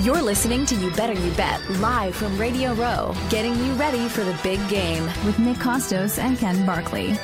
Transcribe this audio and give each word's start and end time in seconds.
You're 0.00 0.22
listening 0.22 0.64
to 0.64 0.74
You 0.74 0.90
Better 0.92 1.12
You 1.12 1.30
Bet 1.32 1.60
live 1.72 2.16
from 2.16 2.38
Radio 2.38 2.72
Row, 2.72 3.14
getting 3.28 3.54
you 3.62 3.74
ready 3.74 4.08
for 4.08 4.24
the 4.24 4.34
big 4.42 4.58
game 4.70 5.04
with 5.26 5.38
Nick 5.38 5.58
Kostos 5.58 6.18
and 6.18 6.38
Ken 6.38 6.64
Barkley. 6.64 7.14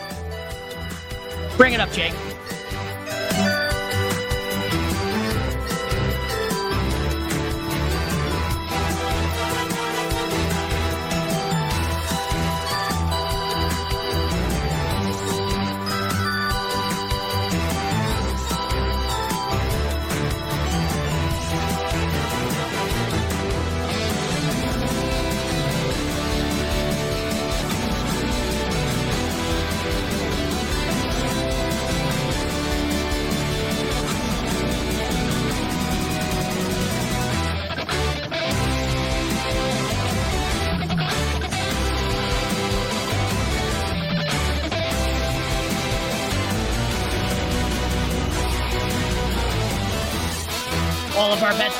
Bring 1.57 1.73
it 1.73 1.81
up, 1.81 1.91
Jake. 1.91 2.13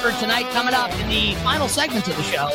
For 0.07 0.13
tonight 0.21 0.49
coming 0.51 0.73
up 0.73 0.93
in 1.01 1.09
the 1.09 1.35
final 1.43 1.67
segment 1.67 2.07
of 2.07 2.17
the 2.17 2.23
show. 2.23 2.49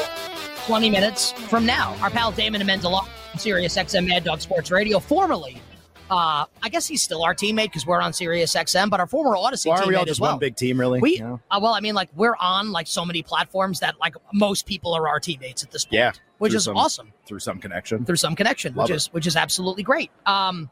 20 0.68 0.90
minutes 0.90 1.34
from 1.34 1.66
now. 1.66 1.94
Our 2.02 2.10
pal 2.10 2.32
Damon 2.32 2.62
Amendolara, 2.62 3.06
Sirius 3.38 3.76
XM 3.76 4.08
Mad 4.08 4.24
Dog 4.24 4.40
Sports 4.40 4.72
Radio, 4.72 5.00
formerly, 5.00 5.62
uh, 6.10 6.46
I 6.64 6.70
guess 6.70 6.88
he's 6.88 7.02
still 7.02 7.26
our 7.26 7.36
teammate 7.36 7.66
because 7.66 7.86
we're 7.86 8.00
on 8.00 8.14
Sirius 8.14 8.56
XM, 8.56 8.90
but 8.90 9.02
our 9.02 9.06
former 9.08 9.32
Audacy 9.36 9.66
well, 9.66 9.84
are 9.84 9.86
we 9.86 9.96
all 9.96 10.06
just 10.06 10.22
well. 10.22 10.32
one 10.32 10.40
big 10.40 10.56
team, 10.56 10.80
really? 10.80 11.02
We, 11.02 11.18
know? 11.20 11.42
uh, 11.52 11.60
well, 11.62 11.74
I 11.74 11.82
mean, 11.82 11.94
like 11.94 12.08
we're 12.16 12.38
on 12.40 12.72
like 12.72 12.88
so 12.88 13.04
many 13.04 13.22
platforms 13.22 13.82
that 13.82 14.00
like 14.00 14.16
most 14.32 14.66
people 14.66 14.94
are 14.94 15.10
our 15.10 15.20
teammates 15.20 15.62
at 15.62 15.72
this 15.72 15.84
point. 15.84 15.96
yeah, 15.96 16.12
which 16.38 16.54
is 16.54 16.64
some- 16.64 16.78
awesome 16.78 17.12
through 17.26 17.40
some 17.40 17.60
connection. 17.60 18.06
through 18.06 18.16
some 18.16 18.34
connection, 18.34 18.76
Love 18.76 18.86
which 18.86 18.92
it. 18.94 18.96
is 18.96 19.08
which 19.08 19.28
is 19.28 19.36
absolutely 19.36 19.84
great. 19.84 20.10
Um, 20.26 20.70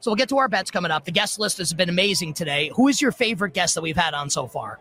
so 0.00 0.10
we'll 0.10 0.16
get 0.16 0.28
to 0.28 0.36
our 0.36 0.48
bets 0.48 0.70
coming 0.70 0.90
up. 0.90 1.06
The 1.06 1.10
guest 1.10 1.38
list 1.38 1.56
has 1.56 1.72
been 1.72 1.88
amazing 1.88 2.34
today. 2.34 2.70
Who 2.74 2.88
is 2.88 3.00
your 3.00 3.12
favorite 3.12 3.54
guest 3.54 3.76
that 3.76 3.80
we've 3.80 3.96
had 3.96 4.12
on 4.12 4.28
so 4.28 4.46
far? 4.46 4.78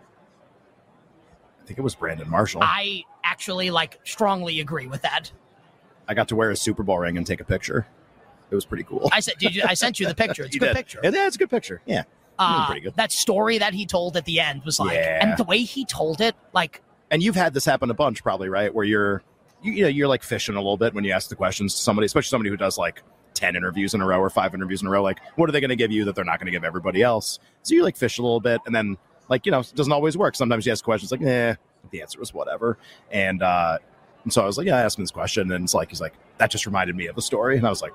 I 1.68 1.70
think 1.70 1.80
it 1.80 1.82
was 1.82 1.96
Brandon 1.96 2.30
Marshall. 2.30 2.62
I 2.64 3.04
actually 3.26 3.72
like 3.72 4.00
strongly 4.06 4.62
agree 4.62 4.88
with 4.88 5.02
that. 5.02 5.30
I 6.08 6.14
got 6.14 6.30
to 6.30 6.36
wear 6.38 6.50
a 6.50 6.56
Super 6.56 6.82
Bowl 6.82 6.98
ring 6.98 7.18
and 7.18 7.28
take 7.28 7.42
a 7.42 7.44
picture. 7.44 7.86
It 8.50 8.56
was 8.56 8.64
pretty 8.64 8.86
cool. 8.86 9.10
I 9.12 9.20
said, 9.20 9.34
did 9.38 9.54
you, 9.54 9.64
I 9.68 9.74
sent 9.74 10.00
you 10.00 10.08
the 10.08 10.16
picture. 10.24 10.46
It's 10.46 10.56
a 10.56 10.60
good 10.60 10.68
did. 10.68 10.76
picture. 10.78 11.00
Yeah, 11.04 11.28
it's 11.28 11.36
a 11.36 11.40
good 11.40 11.50
picture. 11.50 11.82
Yeah, 11.86 12.04
Uh, 12.40 12.66
pretty 12.68 12.80
good. 12.80 12.96
That 12.96 13.12
story 13.12 13.58
that 13.58 13.74
he 13.74 13.86
told 13.86 14.16
at 14.16 14.24
the 14.24 14.40
end 14.40 14.64
was 14.64 14.80
like, 14.80 14.94
Yeah. 14.94 15.20
and 15.22 15.38
the 15.38 15.44
way 15.44 15.58
he 15.64 15.84
told 15.84 16.22
it, 16.22 16.38
like, 16.54 16.82
and 17.12 17.22
you've 17.22 17.36
had 17.36 17.54
this 17.54 17.66
happen 17.66 17.92
a 17.92 17.94
bunch, 17.94 18.24
probably, 18.24 18.48
right? 18.48 18.74
Where 18.74 18.86
you're, 18.86 19.22
you, 19.62 19.74
you 19.74 19.82
know, 19.82 19.90
you're 19.90 20.08
like 20.08 20.24
fishing 20.24 20.56
a 20.56 20.60
little 20.60 20.78
bit 20.78 20.94
when 20.94 21.04
you 21.04 21.12
ask 21.12 21.28
the 21.28 21.36
questions 21.36 21.76
to 21.76 21.82
somebody, 21.82 22.06
especially 22.06 22.30
somebody 22.30 22.50
who 22.50 22.56
does 22.58 22.78
like 22.78 23.04
ten 23.34 23.58
interviews 23.58 23.94
in 23.94 24.00
a 24.00 24.06
row 24.06 24.22
or 24.22 24.30
five 24.30 24.54
interviews 24.54 24.82
in 24.82 24.88
a 24.88 24.92
row. 24.92 25.04
Like, 25.04 25.20
what 25.36 25.50
are 25.50 25.52
they 25.52 25.60
going 25.60 25.70
to 25.70 25.76
give 25.76 25.92
you 25.92 26.06
that 26.06 26.16
they're 26.16 26.24
not 26.24 26.40
going 26.40 26.46
to 26.46 26.52
give 26.52 26.64
everybody 26.64 27.02
else? 27.04 27.40
So 27.64 27.76
you 27.76 27.84
like 27.84 27.98
fish 27.98 28.20
a 28.20 28.22
little 28.22 28.40
bit, 28.40 28.62
and 28.66 28.74
then 28.74 28.96
like 29.30 29.46
you 29.46 29.52
know, 29.52 29.60
it 29.60 29.72
doesn't 29.76 29.94
always 29.94 30.18
work. 30.18 30.36
Sometimes 30.36 30.66
you 30.66 30.72
ask 30.72 30.84
questions 30.84 31.12
like, 31.12 31.22
eh, 31.22 31.56
the 31.92 32.02
answer 32.02 32.20
was 32.20 32.34
whatever, 32.34 32.78
and 33.12 33.42
uh, 33.44 33.78
and 34.24 34.34
so 34.34 34.42
I 34.42 34.46
was 34.46 34.58
like, 34.58 34.68
yeah, 34.68 34.78
I 34.78 34.82
asked 34.82 34.98
him 34.98 35.04
this 35.04 35.12
question, 35.12 35.52
and 35.52 35.64
it's 35.64 35.74
like 35.74 35.90
he's 35.90 36.02
like, 36.02 36.14
that 36.38 36.52
just 36.52 36.66
reminded 36.66 36.96
me 36.96 37.08
of 37.08 37.18
a 37.18 37.22
story, 37.22 37.58
and 37.58 37.66
I 37.66 37.70
was 37.70 37.82
like, 37.82 37.94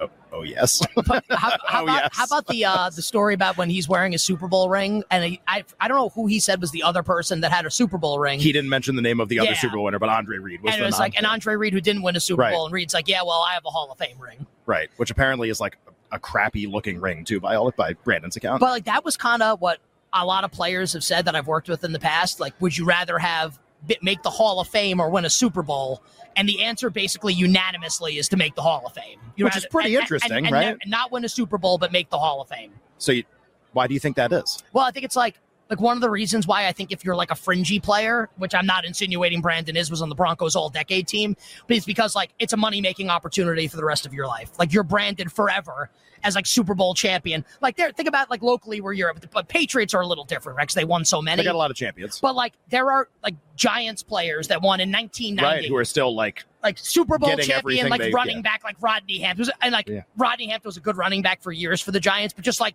oh, 0.00 0.08
oh 0.32 0.42
yes, 0.42 0.80
how, 1.06 1.12
how 1.30 1.50
Oh, 1.80 1.82
about 1.84 2.02
yes. 2.02 2.08
how 2.12 2.24
about 2.24 2.46
the 2.46 2.64
uh, 2.64 2.90
the 2.90 3.02
story 3.02 3.34
about 3.34 3.56
when 3.56 3.68
he's 3.70 3.88
wearing 3.88 4.14
a 4.14 4.18
Super 4.18 4.46
Bowl 4.48 4.68
ring, 4.68 5.02
and 5.10 5.24
he, 5.24 5.40
I 5.48 5.64
I 5.80 5.88
don't 5.88 5.96
know 5.96 6.08
who 6.10 6.26
he 6.26 6.38
said 6.40 6.60
was 6.60 6.70
the 6.70 6.82
other 6.82 7.02
person 7.02 7.40
that 7.40 7.52
had 7.52 7.66
a 7.66 7.70
Super 7.70 7.98
Bowl 7.98 8.18
ring. 8.18 8.38
he 8.38 8.52
didn't 8.52 8.70
mention 8.70 8.94
the 8.96 9.02
name 9.02 9.18
of 9.20 9.28
the 9.28 9.38
other 9.40 9.50
Yeah. 9.50 9.56
Super 9.56 9.74
Bowl 9.76 9.84
winner, 9.84 9.98
but 9.98 10.08
Andre 10.08 10.38
Reed 10.38 10.62
was 10.62 10.72
and 10.74 10.82
it 10.82 10.86
was 10.86 10.98
like 10.98 11.18
an 11.18 11.24
Andre 11.24 11.54
Reed 11.56 11.72
who 11.72 11.80
didn't 11.80 12.02
win 12.02 12.14
a 12.16 12.20
Super 12.20 12.42
Right. 12.42 12.52
Bowl, 12.52 12.64
and 12.66 12.72
Reed's 12.72 12.94
like, 12.94 13.08
yeah, 13.08 13.22
well, 13.22 13.44
I 13.48 13.54
have 13.54 13.64
a 13.66 13.70
Hall 13.70 13.90
of 13.90 13.98
Fame 13.98 14.18
ring. 14.20 14.46
right, 14.66 14.88
which 14.98 15.10
apparently 15.10 15.48
is 15.50 15.60
like 15.60 15.76
a 16.12 16.18
crappy 16.20 16.68
looking 16.68 17.00
ring 17.00 17.24
too 17.24 17.40
by 17.40 17.56
all 17.56 17.68
by 17.72 17.92
Brandon's 17.92 18.36
account. 18.36 18.60
But 18.60 18.70
like 18.70 18.84
that 18.84 19.04
was 19.04 19.16
kind 19.16 19.42
of 19.42 19.60
what 19.60 19.80
a 20.22 20.26
lot 20.26 20.44
of 20.44 20.52
players 20.52 20.92
have 20.92 21.04
said 21.04 21.24
that 21.26 21.34
I've 21.36 21.46
worked 21.46 21.68
with 21.68 21.84
in 21.84 21.92
the 21.92 21.98
past. 21.98 22.40
Like, 22.40 22.54
would 22.60 22.76
you 22.76 22.84
rather 22.84 23.18
have 23.18 23.58
make 24.02 24.22
the 24.22 24.30
Hall 24.30 24.60
of 24.60 24.68
Fame 24.68 25.00
or 25.00 25.10
win 25.10 25.24
a 25.24 25.30
Super 25.30 25.62
Bowl? 25.62 26.02
And 26.36 26.48
the 26.48 26.62
answer 26.62 26.90
basically 26.90 27.32
unanimously 27.32 28.18
is 28.18 28.28
to 28.28 28.36
make 28.36 28.54
the 28.54 28.62
Hall 28.62 28.82
of 28.86 28.92
Fame. 28.92 29.18
You'd 29.36 29.46
Which 29.46 29.56
is 29.56 29.66
pretty 29.66 29.94
and- 29.94 30.02
interesting, 30.02 30.32
and- 30.32 30.46
and 30.46 30.52
right? 30.52 30.76
not 30.86 31.10
win 31.12 31.24
a 31.24 31.28
Super 31.28 31.56
Bowl, 31.58 31.78
but 31.78 31.92
make 31.92 32.10
the 32.10 32.18
Hall 32.18 32.40
of 32.42 32.48
Fame. 32.48 32.72
so, 32.98 33.12
you, 33.12 33.24
why 33.72 33.86
do 33.86 33.94
you 33.94 34.00
think 34.00 34.16
that 34.16 34.32
is? 34.32 34.62
Well, 34.72 34.84
I 34.84 34.90
think 34.90 35.04
it's 35.04 35.16
like 35.16 35.38
like 35.68 35.80
one 35.80 35.96
of 35.96 36.00
the 36.00 36.10
reasons 36.10 36.46
why 36.46 36.66
I 36.66 36.72
think 36.72 36.92
if 36.92 37.04
you're 37.04 37.16
like 37.16 37.30
a 37.30 37.34
fringy 37.34 37.80
player, 37.80 38.28
which 38.36 38.54
I'm 38.54 38.66
not 38.66 38.84
insinuating 38.84 39.40
Brandon 39.40 39.76
is, 39.76 39.90
was 39.90 40.00
on 40.02 40.08
the 40.08 40.14
Broncos 40.14 40.54
all 40.54 40.68
decade 40.70 41.08
team, 41.08 41.36
but 41.66 41.76
it's 41.76 41.86
because 41.86 42.14
like 42.14 42.30
it's 42.38 42.52
a 42.52 42.56
money 42.56 42.80
making 42.80 43.10
opportunity 43.10 43.66
for 43.68 43.76
the 43.76 43.84
rest 43.84 44.06
of 44.06 44.14
your 44.14 44.26
life. 44.26 44.50
Like 44.58 44.72
you're 44.72 44.84
branded 44.84 45.32
forever 45.32 45.90
as 46.22 46.34
like 46.34 46.46
Super 46.46 46.74
Bowl 46.74 46.94
champion. 46.94 47.44
Like 47.60 47.76
there, 47.76 47.90
think 47.92 48.08
about 48.08 48.30
like 48.30 48.42
locally 48.42 48.80
where 48.80 48.92
you're, 48.92 49.12
but 49.32 49.48
Patriots 49.48 49.92
are 49.94 50.00
a 50.00 50.06
little 50.06 50.24
different, 50.24 50.56
right? 50.56 50.64
Because 50.64 50.74
they 50.74 50.84
won 50.84 51.04
so 51.04 51.20
many. 51.20 51.42
They 51.42 51.44
got 51.44 51.54
a 51.54 51.58
lot 51.58 51.70
of 51.70 51.76
champions, 51.76 52.20
But 52.20 52.34
like 52.34 52.54
there 52.68 52.90
are 52.90 53.08
like 53.22 53.34
Giants 53.56 54.02
players 54.02 54.48
that 54.48 54.62
won 54.62 54.80
in 54.80 54.90
1990, 54.90 55.42
right? 55.44 55.68
Who 55.68 55.76
are 55.76 55.84
still 55.84 56.14
like 56.14 56.44
like 56.62 56.78
Super 56.78 57.18
Bowl 57.18 57.36
champion, 57.36 57.88
like 57.88 58.00
they- 58.00 58.10
running 58.10 58.36
yeah. 58.36 58.42
back, 58.42 58.64
like 58.64 58.76
Rodney 58.80 59.18
Hampton, 59.18 59.48
and 59.62 59.72
like 59.72 59.88
Yeah. 59.88 60.02
Rodney 60.16 60.48
Hampton 60.48 60.68
was 60.68 60.76
a 60.76 60.80
good 60.80 60.96
running 60.96 61.22
back 61.22 61.42
for 61.42 61.52
years 61.52 61.80
for 61.80 61.90
the 61.92 62.00
Giants, 62.00 62.34
but 62.34 62.44
just 62.44 62.60
like 62.60 62.74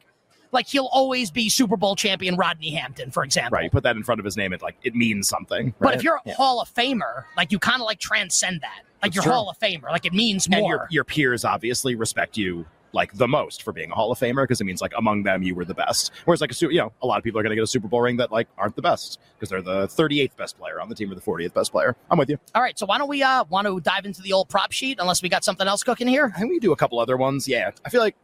like 0.52 0.68
he'll 0.68 0.90
always 0.92 1.32
be 1.32 1.50
Super 1.50 1.78
Bowl 1.78 1.96
champion 1.96 2.36
Rodney 2.36 2.72
Hampton, 2.72 3.12
for 3.12 3.24
example. 3.24 3.56
right. 3.58 3.64
You 3.66 3.70
put 3.70 3.84
that 3.84 3.96
in 3.96 4.04
front 4.04 4.20
of 4.20 4.26
his 4.26 4.38
name, 4.38 4.54
it 4.54 4.62
like 4.62 4.76
it 4.84 4.96
means 4.96 5.28
something. 5.30 5.74
But 5.80 5.96
if 5.96 6.04
you're 6.04 6.16
a 6.16 6.22
Yeah. 6.26 6.34
Hall 6.36 6.62
of 6.62 6.74
Famer, 6.74 7.26
like 7.38 7.52
you 7.52 7.60
kind 7.60 7.82
of 7.82 7.86
like 7.86 8.00
transcend 8.00 8.62
that. 8.62 8.82
Like 9.02 9.14
That's 9.14 9.16
you're 9.16 9.24
true. 9.24 9.32
Hall 9.34 9.50
of 9.50 9.58
Famer, 9.60 9.90
like 9.90 10.06
it 10.06 10.14
means 10.14 10.50
more. 10.50 10.60
and 10.60 10.68
your 10.68 10.88
your 10.92 11.04
peers 11.04 11.44
obviously 11.46 11.96
respect 11.96 12.38
you 12.38 12.66
like 12.94 13.14
the 13.14 13.28
most 13.28 13.64
for 13.64 13.72
being 13.72 13.90
a 13.90 13.96
Hall 13.96 14.12
of 14.12 14.20
Famer 14.20 14.44
because 14.44 14.60
it 14.60 14.66
means 14.66 14.82
like 14.82 14.92
among 14.98 15.24
them 15.24 15.42
you 15.42 15.56
were 15.56 15.64
the 15.64 15.74
best. 15.74 16.12
Whereas 16.26 16.42
like 16.42 16.52
a 16.52 16.56
you 16.60 16.78
know 16.78 16.92
a 17.02 17.08
lot 17.08 17.18
of 17.18 17.24
people 17.24 17.40
are 17.40 17.44
going 17.44 17.52
to 17.52 17.56
get 17.56 17.64
a 17.64 17.68
Super 17.68 17.88
Bowl 17.88 18.02
ring 18.02 18.18
that 18.18 18.32
like 18.34 18.50
aren't 18.58 18.76
the 18.76 18.82
best 18.82 19.18
because 19.38 19.50
they're 19.50 19.62
the 19.62 19.88
38th 19.88 20.36
best 20.36 20.58
player 20.60 20.82
on 20.82 20.90
the 20.90 20.96
team 20.96 21.10
or 21.10 21.16
the 21.16 21.22
40th 21.22 21.54
best 21.54 21.72
player. 21.72 21.96
I'm 22.12 22.18
with 22.18 22.30
you. 22.30 22.38
All 22.54 22.62
right, 22.62 22.78
so 22.78 22.86
why 22.86 22.98
don't 22.98 23.08
we 23.08 23.24
uh 23.24 23.46
want 23.46 23.66
to 23.68 23.80
dive 23.80 24.06
into 24.06 24.22
the 24.22 24.34
old 24.34 24.50
prop 24.50 24.74
sheet 24.74 24.98
unless 25.00 25.22
we 25.24 25.30
got 25.30 25.46
something 25.46 25.68
else 25.68 25.84
cooking 25.84 26.08
here? 26.10 26.34
I 26.36 26.40
think 26.40 26.52
we 26.52 26.60
do 26.60 26.74
a 26.74 26.76
couple 26.76 27.00
other 27.00 27.16
ones. 27.16 27.48
Yeah, 27.48 27.72
I 27.86 27.90
feel 27.90 28.02
like 28.02 28.18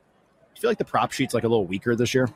I 0.58 0.60
feel 0.60 0.70
like 0.72 0.78
the 0.80 0.86
prop 0.86 1.12
sheet's 1.12 1.34
like 1.34 1.44
a 1.44 1.48
little 1.48 1.66
weaker 1.68 1.96
this 1.96 2.14
year. 2.14 2.28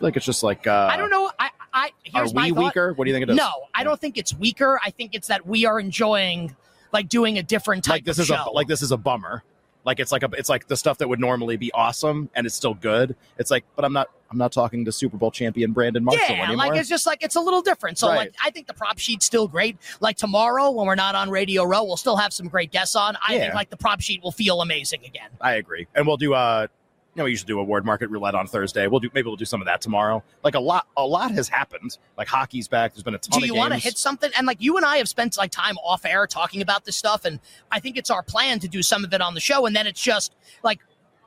Like 0.00 0.16
it's 0.16 0.26
just 0.26 0.42
like 0.42 0.66
uh, 0.66 0.88
I 0.92 0.96
don't 0.96 1.10
know. 1.10 1.30
I 1.38 1.50
I 1.72 1.86
Are 1.86 1.90
here's 2.20 2.34
my 2.34 2.46
we 2.46 2.52
weaker? 2.52 2.92
What 2.92 3.04
do 3.04 3.10
you 3.10 3.14
think 3.14 3.22
it 3.24 3.30
is? 3.30 3.36
No, 3.36 3.50
I 3.74 3.84
don't 3.84 4.00
think 4.00 4.18
it's 4.18 4.34
weaker. 4.34 4.78
I 4.84 4.90
think 4.90 5.14
it's 5.14 5.28
that 5.28 5.46
we 5.46 5.64
are 5.64 5.78
enjoying 5.80 6.54
like 6.92 7.08
doing 7.08 7.38
a 7.38 7.42
different 7.42 7.84
type 7.84 7.92
like 7.92 8.04
this 8.04 8.18
of 8.18 8.22
is 8.22 8.26
show. 8.28 8.44
a 8.48 8.50
like 8.52 8.66
this 8.68 8.82
is 8.82 8.92
a 8.92 8.96
bummer. 8.96 9.42
Like 9.84 9.98
it's 10.00 10.12
like 10.12 10.22
a 10.22 10.28
it's 10.36 10.48
like 10.48 10.68
the 10.68 10.76
stuff 10.76 10.98
that 10.98 11.08
would 11.08 11.18
normally 11.20 11.56
be 11.56 11.72
awesome 11.72 12.28
and 12.34 12.46
it's 12.46 12.54
still 12.54 12.74
good. 12.74 13.16
It's 13.38 13.50
like, 13.50 13.64
but 13.74 13.84
I'm 13.84 13.92
not 13.92 14.08
I'm 14.30 14.38
not 14.38 14.52
talking 14.52 14.84
to 14.84 14.92
Super 14.92 15.16
Bowl 15.16 15.30
champion 15.30 15.72
Brandon 15.72 16.04
Marshall 16.04 16.24
yeah, 16.36 16.44
anymore. 16.44 16.56
like 16.68 16.78
it's 16.80 16.88
just 16.88 17.06
like 17.06 17.22
it's 17.22 17.36
a 17.36 17.40
little 17.40 17.62
different. 17.62 17.98
So 17.98 18.08
Right. 18.08 18.16
like 18.16 18.34
I 18.44 18.50
think 18.50 18.66
the 18.66 18.74
prop 18.74 18.98
sheet's 18.98 19.26
still 19.26 19.48
great. 19.48 19.76
Like 20.00 20.16
tomorrow 20.16 20.70
when 20.70 20.86
we're 20.86 20.94
not 20.94 21.14
on 21.14 21.30
Radio 21.30 21.64
Row, 21.64 21.82
we'll 21.84 21.96
still 21.96 22.16
have 22.16 22.32
some 22.32 22.48
great 22.48 22.70
guests 22.70 22.96
on. 22.96 23.16
I 23.26 23.38
think 23.38 23.54
like 23.54 23.70
the 23.70 23.76
prop 23.76 24.00
sheet 24.00 24.22
will 24.22 24.32
feel 24.32 24.62
amazing 24.62 25.04
again. 25.04 25.30
I 25.40 25.54
agree. 25.54 25.86
And 25.94 26.06
we'll 26.06 26.16
do 26.16 26.34
uh 26.34 26.66
you 27.14 27.20
know, 27.20 27.24
we 27.24 27.30
usually 27.30 27.48
do 27.48 27.60
award 27.60 27.84
market 27.84 28.08
roulette 28.08 28.34
on 28.34 28.46
Thursday. 28.46 28.86
We'll 28.86 29.00
do 29.00 29.10
maybe 29.12 29.26
we'll 29.26 29.36
do 29.36 29.44
some 29.44 29.60
of 29.60 29.66
that 29.66 29.82
tomorrow. 29.82 30.22
Like 30.42 30.54
a 30.54 30.60
lot 30.60 30.86
a 30.96 31.06
lot 31.06 31.30
has 31.32 31.46
happened. 31.46 31.98
Like 32.16 32.26
hockey's 32.26 32.68
back. 32.68 32.94
There's 32.94 33.02
been 33.02 33.14
a 33.14 33.18
ton. 33.18 33.40
Do 33.40 33.46
you 33.46 33.54
want 33.54 33.74
to 33.74 33.78
hit 33.78 33.98
something? 33.98 34.30
And 34.36 34.46
like 34.46 34.56
you 34.60 34.78
and 34.78 34.86
I 34.86 34.96
have 34.96 35.08
spent 35.08 35.36
like 35.36 35.50
time 35.50 35.76
off 35.78 36.06
air 36.06 36.26
talking 36.26 36.62
about 36.62 36.86
this 36.86 36.96
stuff, 36.96 37.26
and 37.26 37.38
I 37.70 37.80
think 37.80 37.98
it's 37.98 38.10
our 38.10 38.22
plan 38.22 38.60
to 38.60 38.68
do 38.68 38.82
some 38.82 39.04
of 39.04 39.12
it 39.12 39.20
on 39.20 39.34
the 39.34 39.40
show, 39.40 39.66
and 39.66 39.76
then 39.76 39.86
it's 39.86 40.00
just 40.00 40.34
like 40.62 40.80